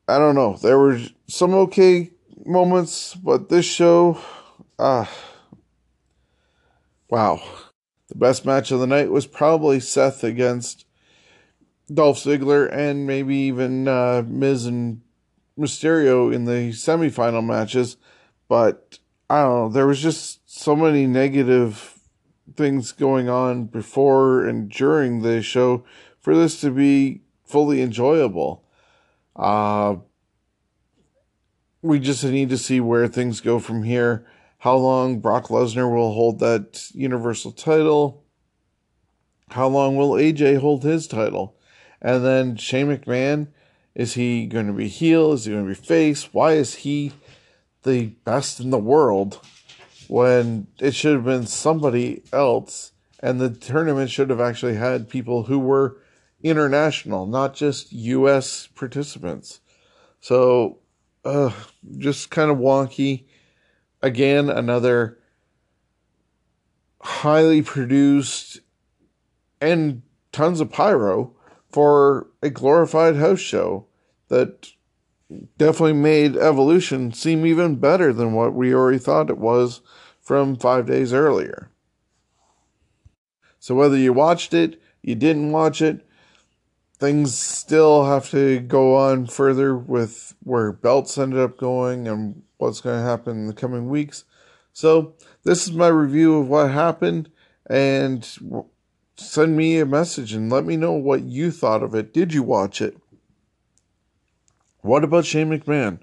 [0.06, 0.58] I don't know.
[0.60, 2.10] There were some okay
[2.44, 4.20] moments, but this show,
[4.78, 5.06] ah, uh,
[7.08, 7.42] wow.
[8.08, 10.84] The best match of the night was probably Seth against
[11.92, 15.00] Dolph Ziggler and maybe even uh, Miz and
[15.56, 17.96] Mysterio in the semifinal matches.
[18.48, 18.98] But
[19.30, 19.68] I don't know.
[19.68, 22.00] There was just so many negative
[22.56, 25.84] things going on before and during the show
[26.18, 28.64] for this to be fully enjoyable.
[29.36, 29.94] Uh,
[31.82, 34.26] we just need to see where things go from here
[34.58, 38.24] how long Brock Lesnar will hold that Universal title,
[39.52, 41.56] how long will AJ hold his title,
[42.02, 43.48] and then Shane McMahon,
[43.94, 45.32] is he going to be heel?
[45.32, 46.34] Is he going to be face?
[46.34, 47.12] Why is he
[47.84, 49.40] the best in the world
[50.10, 52.90] when it should have been somebody else?
[53.20, 55.98] And the tournament should have actually had people who were
[56.42, 58.66] international, not just U.S.
[58.74, 59.60] participants.
[60.20, 60.78] So,
[61.24, 61.52] uh,
[61.98, 63.26] just kind of wonky
[64.02, 65.18] again, another
[67.00, 68.60] highly produced
[69.60, 70.02] and
[70.32, 71.36] tons of pyro
[71.70, 73.86] for a glorified house show
[74.28, 74.70] that
[75.58, 79.80] definitely made Evolution seem even better than what we already thought it was
[80.20, 81.70] from five days earlier.
[83.58, 86.06] So, whether you watched it, you didn't watch it,
[86.98, 92.80] things still have to go on further with where belts ended up going and what's
[92.80, 94.24] going to happen in the coming weeks.
[94.72, 95.14] So,
[95.44, 97.30] this is my review of what happened,
[97.68, 98.26] and
[99.16, 102.12] send me a message and let me know what you thought of it.
[102.12, 102.96] Did you watch it?
[104.82, 106.00] What about Shane McMahon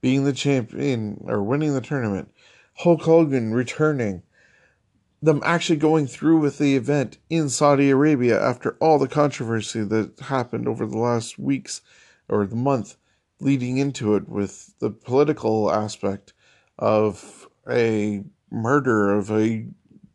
[0.00, 2.32] being the champion or winning the tournament?
[2.74, 4.22] Hulk Hogan returning?
[5.22, 10.18] Them actually going through with the event in Saudi Arabia after all the controversy that
[10.20, 11.80] happened over the last weeks
[12.28, 12.96] or the month
[13.40, 16.32] leading into it with the political aspect
[16.78, 19.66] of a murder of a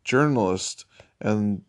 [0.04, 0.84] journalist
[1.20, 1.62] and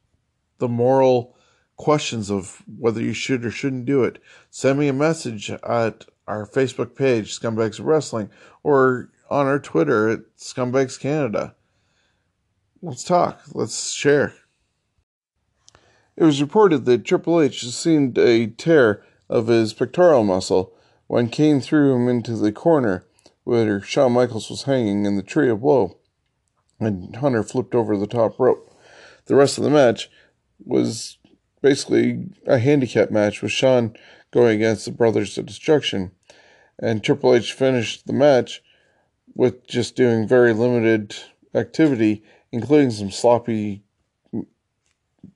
[0.57, 1.35] the moral
[1.77, 4.21] questions of whether you should or shouldn't do it.
[4.49, 8.29] Send me a message at our Facebook page, Scumbags Wrestling,
[8.63, 11.55] or on our Twitter at Scumbags Canada.
[12.81, 13.41] Let's talk.
[13.53, 14.33] Let's share.
[16.17, 20.73] It was reported that Triple H sustained a tear of his pectoral muscle
[21.07, 23.05] when Kane threw him into the corner
[23.43, 25.97] where Shawn Michaels was hanging in the tree of woe,
[26.79, 28.75] and Hunter flipped over the top rope.
[29.25, 30.09] The rest of the match
[30.63, 31.17] was
[31.61, 33.95] basically a handicap match with Shawn
[34.35, 36.11] going against the Brothers of Destruction,
[36.77, 38.61] and Triple H finished the match
[39.33, 41.15] with just doing very limited
[41.53, 42.21] activity,
[42.51, 43.81] including some sloppy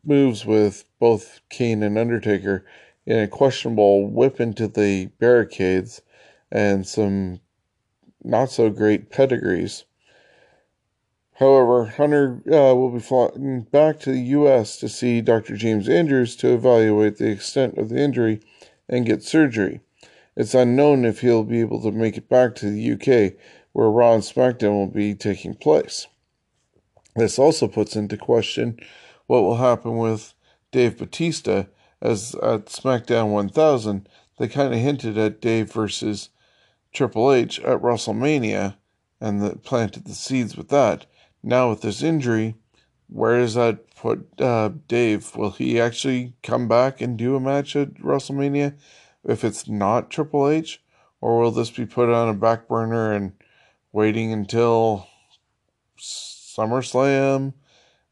[0.03, 2.65] moves with both Kane and Undertaker
[3.05, 6.01] in a questionable whip into the barricades
[6.51, 7.39] and some
[8.21, 9.85] not so great pedigrees.
[11.35, 14.75] However, Hunter uh, will be flying back to the U.S.
[14.79, 15.55] to see Dr.
[15.55, 18.41] James Andrews to evaluate the extent of the injury
[18.89, 19.79] and get surgery.
[20.35, 23.33] It's unknown if he'll be able to make it back to the UK,
[23.71, 26.07] where Raw and SmackDown will be taking place.
[27.15, 28.79] This also puts into question
[29.27, 30.33] what will happen with
[30.71, 31.65] Dave Batista
[32.01, 36.29] as at SmackDown 1000, they kind of hinted at Dave versus
[36.93, 38.77] Triple H at WrestleMania
[39.19, 41.05] and planted the seeds with that.
[41.43, 42.55] Now with this injury,
[43.07, 45.35] where does that put uh, Dave?
[45.35, 48.77] Will he actually come back and do a match at WrestleMania
[49.25, 50.81] if it's not Triple H?
[51.21, 53.33] Or will this be put on a back burner and
[53.91, 55.07] waiting until
[55.99, 57.53] SummerSlam?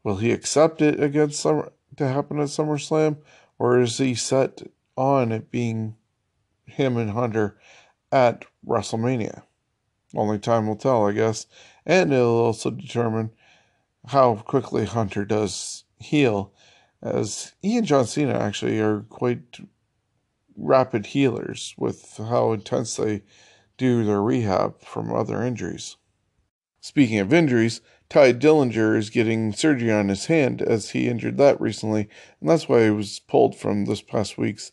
[0.04, 3.16] Will he accept it against Summer to happen at SummerSlam?
[3.58, 4.62] Or is he set
[4.94, 5.96] on it being
[6.66, 7.58] him and Hunter
[8.12, 9.42] at WrestleMania?
[10.14, 11.46] Only time will tell, I guess.
[11.86, 13.30] And it'll also determine
[14.08, 16.52] how quickly Hunter does heal,
[17.02, 19.58] as he and John Cena actually are quite
[20.56, 23.22] rapid healers with how intense they
[23.76, 25.96] do their rehab from other injuries.
[26.80, 31.60] Speaking of injuries, Tye Dillinger is getting surgery on his hand as he injured that
[31.60, 32.08] recently,
[32.40, 34.72] and that's why he was pulled from this past week's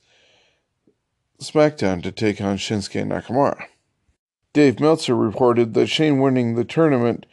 [1.41, 3.65] SmackDown to take on Shinsuke Nakamura.
[4.53, 7.25] Dave Meltzer reported that Shane winning the tournament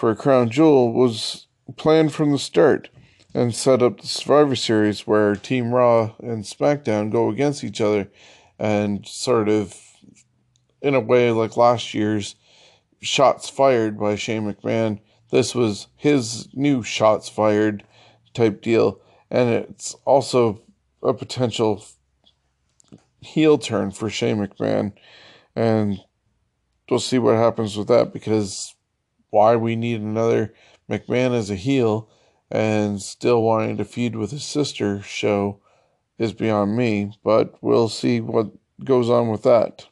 [0.00, 1.46] for Crown Jewel was
[1.76, 2.88] planned from the start
[3.34, 8.10] and set up the Survivor Series where Team Raw and SmackDown go against each other
[8.58, 9.78] and sort of,
[10.80, 12.34] in a way, like last year's
[13.02, 15.00] shots fired by Shane McMahon.
[15.30, 17.84] This was his new shots fired
[18.32, 20.62] type deal, and it's also
[21.02, 21.84] a potential
[23.20, 24.94] heel turn for Shane McMahon.
[25.54, 26.00] And
[26.88, 28.74] we'll see what happens with that because
[29.30, 30.52] why we need another
[30.88, 32.08] McMahon as a heel
[32.50, 35.60] and still wanting to feud with his sister show
[36.18, 38.50] is beyond me, but we'll see what
[38.84, 39.86] goes on with that.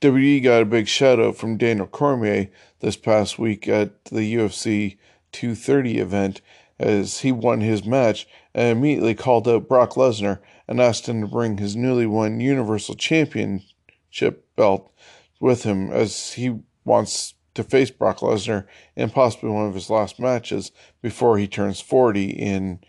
[0.00, 2.48] WWE got a big shout out from Daniel Cormier
[2.80, 4.98] this past week at the UFC
[5.32, 6.40] 230 event
[6.78, 11.26] as he won his match and immediately called out Brock Lesnar and asked him to
[11.26, 14.90] bring his newly won Universal Championship belt
[15.38, 20.18] with him as he wants to face Brock Lesnar in possibly one of his last
[20.18, 22.80] matches before he turns 40 in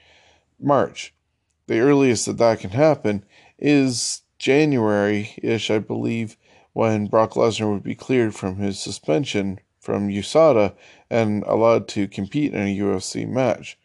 [0.60, 1.14] March.
[1.68, 3.26] The earliest that that can happen
[3.60, 6.38] is January ish, I believe,
[6.74, 10.74] when Brock Lesnar would be cleared from his suspension from USADA
[11.10, 13.78] and allowed to compete in a UFC match.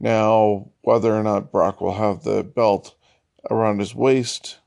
[0.00, 2.94] Now, whether or not Brock will have the belt
[3.50, 4.58] around his waist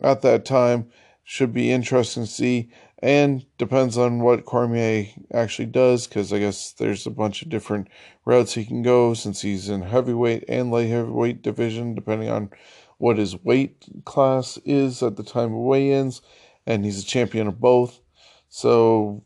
[0.00, 0.90] at that time
[1.24, 2.70] should be interesting to see
[3.00, 7.88] and depends on what Cormier actually does because I guess there's a bunch of different
[8.24, 12.50] routes he can go since he's in heavyweight and light heavyweight division depending on
[12.98, 16.22] what his weight class is at the time of weigh-ins
[16.66, 18.00] and he's a champion of both.
[18.48, 19.22] So,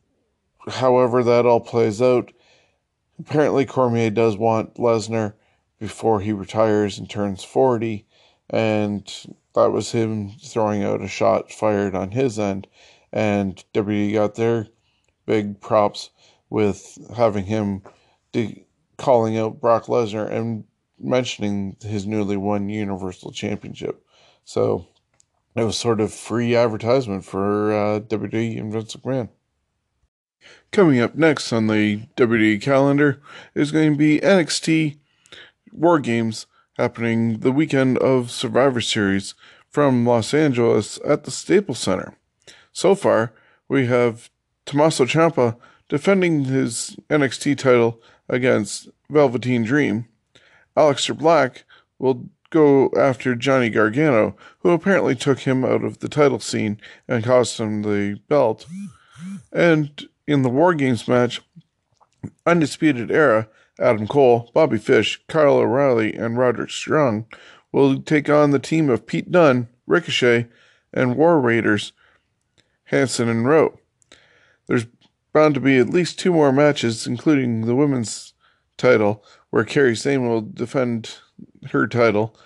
[0.69, 2.33] however that all plays out,
[3.19, 5.35] apparently Cormier does want Lesnar
[5.79, 8.07] before he retires and turns 40,
[8.51, 9.11] and
[9.55, 12.67] that was him throwing out a shot fired on his end.
[13.13, 14.69] And WWE got their
[15.27, 16.11] big props
[16.49, 17.83] with having him
[18.33, 20.65] de- calling out Brock Lesnar and
[20.99, 24.05] mentioning his newly won Universal Championship.
[24.45, 24.87] So
[25.57, 29.29] it was sort of free advertisement for uh, WWE and Vince McMahon.
[30.71, 33.21] Coming up next on the WWE calendar
[33.55, 34.99] is going to be NXT
[35.73, 36.47] War Games
[36.79, 39.35] happening the weekend of Survivor Series
[39.69, 42.15] from Los Angeles at the Staples Center.
[42.81, 43.35] So far,
[43.69, 44.31] we have
[44.65, 45.59] Tommaso Ciampa
[45.91, 50.09] defending his NXT title against Velveteen Dream.
[50.75, 51.65] Aleister Black
[51.99, 57.23] will go after Johnny Gargano, who apparently took him out of the title scene and
[57.23, 58.67] cost him the belt.
[59.53, 61.43] And in the War Games match,
[62.47, 63.47] Undisputed Era,
[63.79, 67.27] Adam Cole, Bobby Fish, Kyle O'Reilly, and Roderick Strong
[67.73, 70.49] will take on the team of Pete Dunne, Ricochet,
[70.95, 71.93] and War Raiders,
[72.91, 73.79] Hanson and Rowe.
[74.67, 74.87] There's
[75.33, 78.35] bound to be at least two more matches, including the women's
[78.77, 81.19] title, where Kairi Sane will defend
[81.71, 82.37] her title,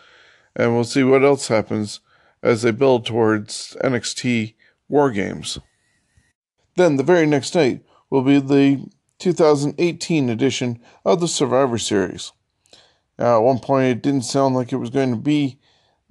[0.55, 2.01] and we'll see what else happens
[2.42, 4.55] as they build towards NXT
[4.88, 5.59] War Games.
[6.76, 8.86] Then the very next night will be the
[9.20, 12.32] 2018 edition of the Survivor Series.
[13.18, 15.59] Now, at one point, it didn't sound like it was going to be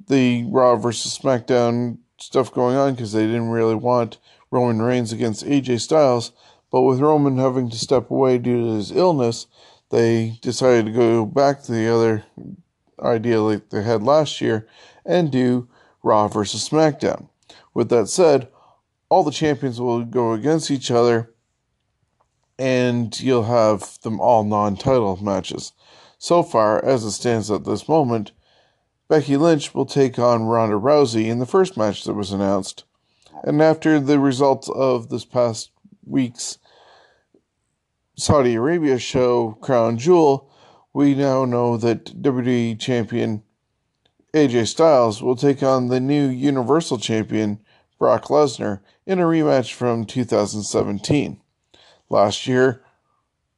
[0.08, 4.18] the Raw versus SmackDown stuff going on because they didn't really want
[4.52, 6.32] Roman Reigns against AJ Styles.
[6.72, 9.48] But with Roman having to step away due to his illness,
[9.90, 12.26] they decided to go back to the other
[13.00, 14.68] idea like they had last year
[15.06, 15.68] and do
[16.02, 17.30] Raw versus SmackDown.
[17.74, 18.48] With that said,
[19.10, 21.34] all the champions will go against each other
[22.58, 25.74] and you'll have them all non title matches.
[26.18, 28.32] So far, as it stands at this moment,
[29.14, 32.84] Becky Lynch will take on Ronda Rousey in the first match that was announced.
[33.44, 35.70] And after the results of this past
[36.04, 36.58] week's
[38.18, 40.50] Saudi Arabia show, Crown Jewel,
[40.94, 43.44] we now know that WWE Champion
[44.34, 47.60] AJ Styles will take on the new Universal Champion
[48.00, 51.40] Brock Lesnar in a rematch from 2017.
[52.10, 52.84] Last year,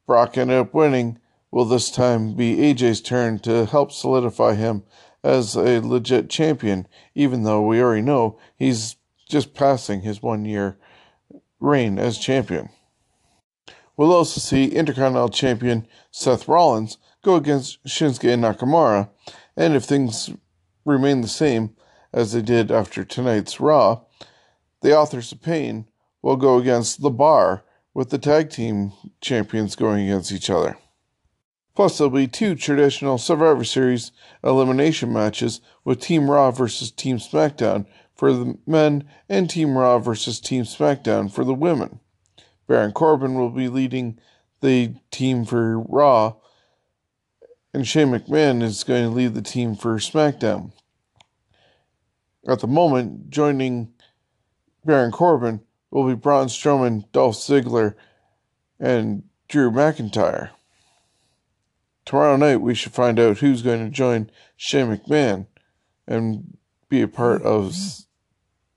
[0.06, 1.18] Brock ended up winning.
[1.50, 4.82] Will this time be AJ's turn to help solidify him
[5.22, 8.96] as a legit champion, even though we already know he's
[9.28, 10.76] just passing his one year
[11.60, 12.68] reign as champion.
[13.96, 19.08] We'll also see Intercontinental Champion Seth Rollins go against Shinsuke Nakamura,
[19.56, 20.30] and if things
[20.84, 21.74] remain the same
[22.12, 24.02] as they did after tonight's Raw,
[24.82, 25.86] the Authors of Pain
[26.22, 27.64] will go against The Bar,
[27.94, 28.92] with the tag team
[29.22, 30.76] champions going against each other.
[31.76, 34.10] Plus, there'll be two traditional Survivor Series
[34.42, 40.40] elimination matches with Team Raw versus Team SmackDown for the men and Team Raw versus
[40.40, 42.00] Team SmackDown for the women.
[42.66, 44.18] Baron Corbin will be leading
[44.62, 46.36] the team for Raw,
[47.74, 50.72] and Shane McMahon is going to lead the team for SmackDown.
[52.48, 53.92] At the moment, joining
[54.82, 55.60] Baron Corbin
[55.90, 57.96] will be Braun Strowman, Dolph Ziggler,
[58.80, 60.50] and Drew McIntyre.
[62.06, 65.48] Tomorrow night, we should find out who's going to join Shane McMahon
[66.06, 66.56] and
[66.88, 67.74] be a part of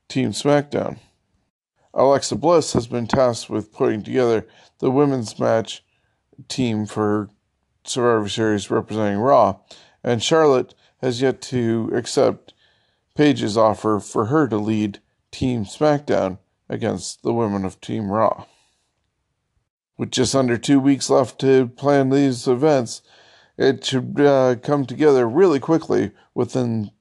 [0.07, 0.97] Team SmackDown.
[1.93, 4.47] Alexa Bliss has been tasked with putting together
[4.79, 5.83] the women's match
[6.47, 7.29] team for
[7.83, 9.59] Survivor Series representing Raw,
[10.03, 12.53] and Charlotte has yet to accept
[13.15, 15.01] Paige's offer for her to lead
[15.31, 18.45] Team SmackDown against the women of Team Raw.
[19.97, 23.01] With just under two weeks left to plan these events,
[23.59, 26.91] it should uh, come together really quickly within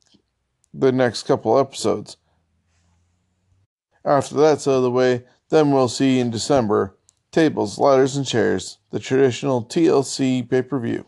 [0.74, 2.16] the next couple episodes.
[4.04, 6.96] After that's out of the way, then we'll see in December
[7.30, 11.06] Tables, Ladders, and Chairs, the traditional TLC pay per view.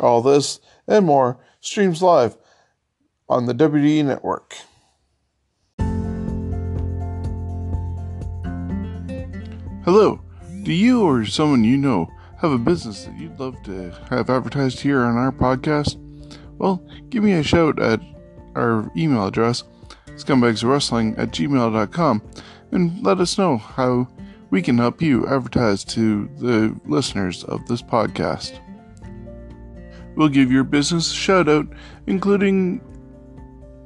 [0.00, 2.36] All this and more streams live
[3.28, 4.56] on the WWE Network.
[9.84, 10.20] Hello,
[10.64, 14.80] do you or someone you know have a business that you'd love to have advertised
[14.80, 15.96] here on our podcast?
[16.58, 18.00] Well, give me a shout at
[18.54, 19.64] our email address,
[20.16, 22.22] scumbagswrestling at gmail.com,
[22.72, 24.08] and let us know how
[24.50, 28.60] we can help you advertise to the listeners of this podcast.
[30.16, 31.66] We'll give your business a shout out,
[32.06, 32.80] including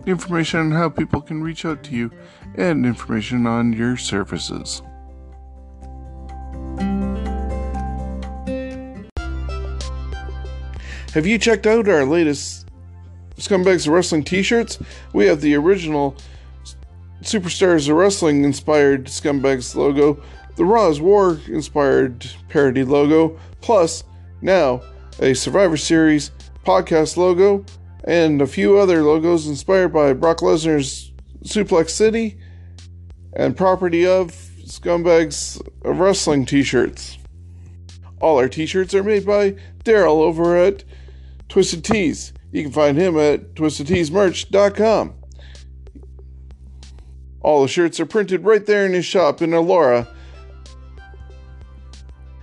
[0.07, 2.11] information on how people can reach out to you
[2.57, 4.83] and information on your services.
[11.15, 12.69] Have you checked out our latest
[13.37, 14.79] Scumbags of Wrestling t shirts?
[15.15, 16.15] We have the original
[17.23, 20.23] Superstars of Wrestling inspired Scumbags logo,
[20.57, 24.05] the Raw's War inspired parody logo, plus
[24.43, 24.83] now
[25.19, 26.31] a Survivor Series
[26.67, 27.65] podcast logo,
[28.05, 31.11] and a few other logos inspired by Brock Lesnar's
[31.43, 32.39] Suplex City
[33.33, 34.33] and property of
[34.67, 37.17] Scumbags of Wrestling t shirts.
[38.21, 39.53] All our t shirts are made by
[39.85, 40.85] Daryl over at
[41.49, 42.33] Twisted Tees.
[42.53, 45.15] You can find him at twistedteesmerch.com.
[47.41, 50.07] All the shirts are printed right there in his shop in Elora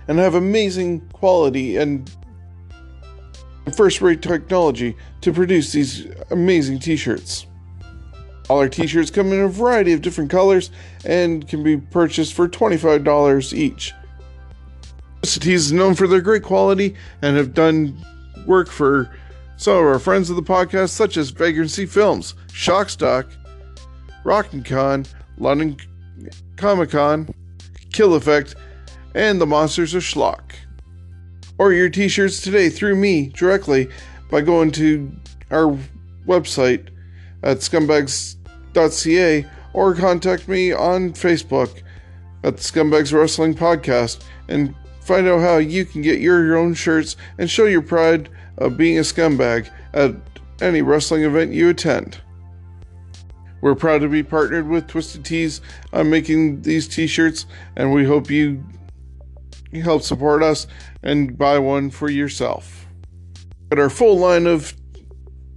[0.08, 2.10] and have amazing quality and
[3.74, 7.46] first rate technology to produce these amazing t shirts.
[8.48, 10.70] All our t shirts come in a variety of different colors
[11.04, 13.92] and can be purchased for $25 each.
[15.22, 17.96] Twisted Tees is known for their great quality and have done
[18.46, 19.10] work for
[19.56, 23.26] some of our friends of the podcast, such as Vagrancy Films, Shockstock,
[24.24, 25.06] Rockin' Con,
[25.38, 25.76] London
[26.56, 27.28] Comic Con,
[27.92, 28.54] Kill Effect,
[29.14, 30.54] and the Monsters of Schlock.
[31.58, 33.88] Or your t shirts today through me directly
[34.30, 35.10] by going to
[35.50, 35.78] our
[36.26, 36.88] website
[37.42, 41.82] at scumbags.ca or contact me on Facebook
[42.42, 44.74] at Scumbags Wrestling Podcast and
[45.06, 48.28] find out how you can get your, your own shirts and show your pride
[48.58, 50.16] of being a scumbag at
[50.60, 52.20] any wrestling event you attend.
[53.60, 55.62] We're proud to be partnered with Twisted Tees
[55.92, 57.46] on making these t shirts,
[57.76, 58.64] and we hope you
[59.82, 60.66] help support us
[61.02, 62.86] and buy one for yourself.
[63.70, 64.74] At our full line of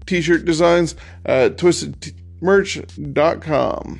[0.05, 0.95] t shirt designs
[1.25, 3.99] at twistedmerch.com.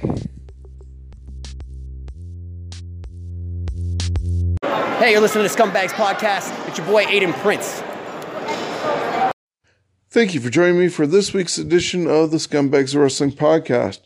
[4.99, 6.67] Hey, you're listening to the Scumbags Podcast.
[6.67, 7.81] It's your boy Aiden Prince.
[10.09, 14.01] Thank you for joining me for this week's edition of the Scumbags Wrestling podcast.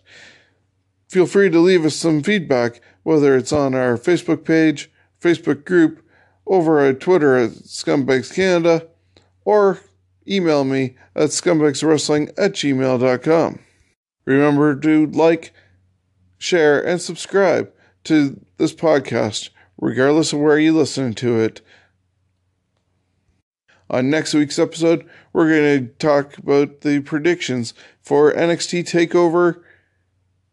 [1.09, 6.05] Feel free to leave us some feedback, whether it's on our Facebook page, Facebook group,
[6.45, 8.87] over at Twitter at Scumbags Canada,
[9.45, 9.79] or
[10.27, 13.59] email me at scumbagswrestling at gmail.com.
[14.25, 15.55] Remember to like,
[16.37, 19.49] share, and subscribe to this podcast,
[19.83, 21.59] regardless of where you listen to it.
[23.89, 29.61] On next week's episode, we're going to talk about the predictions for NXT TakeOver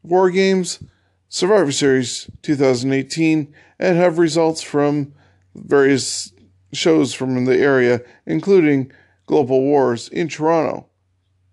[0.03, 0.83] War Games,
[1.29, 5.15] Survivor Series 2018 and have results from
[5.55, 6.33] various
[6.73, 8.91] shows from the area, including
[9.27, 10.89] Global Wars in Toronto,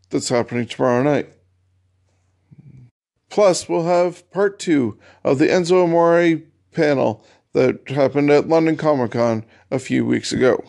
[0.09, 1.29] that's happening tomorrow night.
[3.29, 6.41] Plus, we'll have part two of the Enzo Amore
[6.71, 7.23] panel
[7.57, 10.63] that happened at London Comic Con a few weeks ago.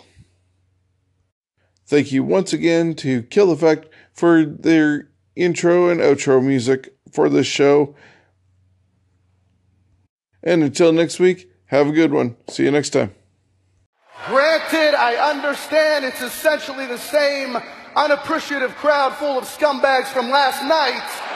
[1.86, 7.46] Thank you once again to Kill Effect for their intro and outro music for this
[7.46, 7.94] show.
[10.42, 12.36] And until next week, have a good one.
[12.48, 13.14] See you next time.
[14.26, 17.58] Granted, I understand it's essentially the same
[17.96, 21.27] unappreciative crowd full of scumbags from last night.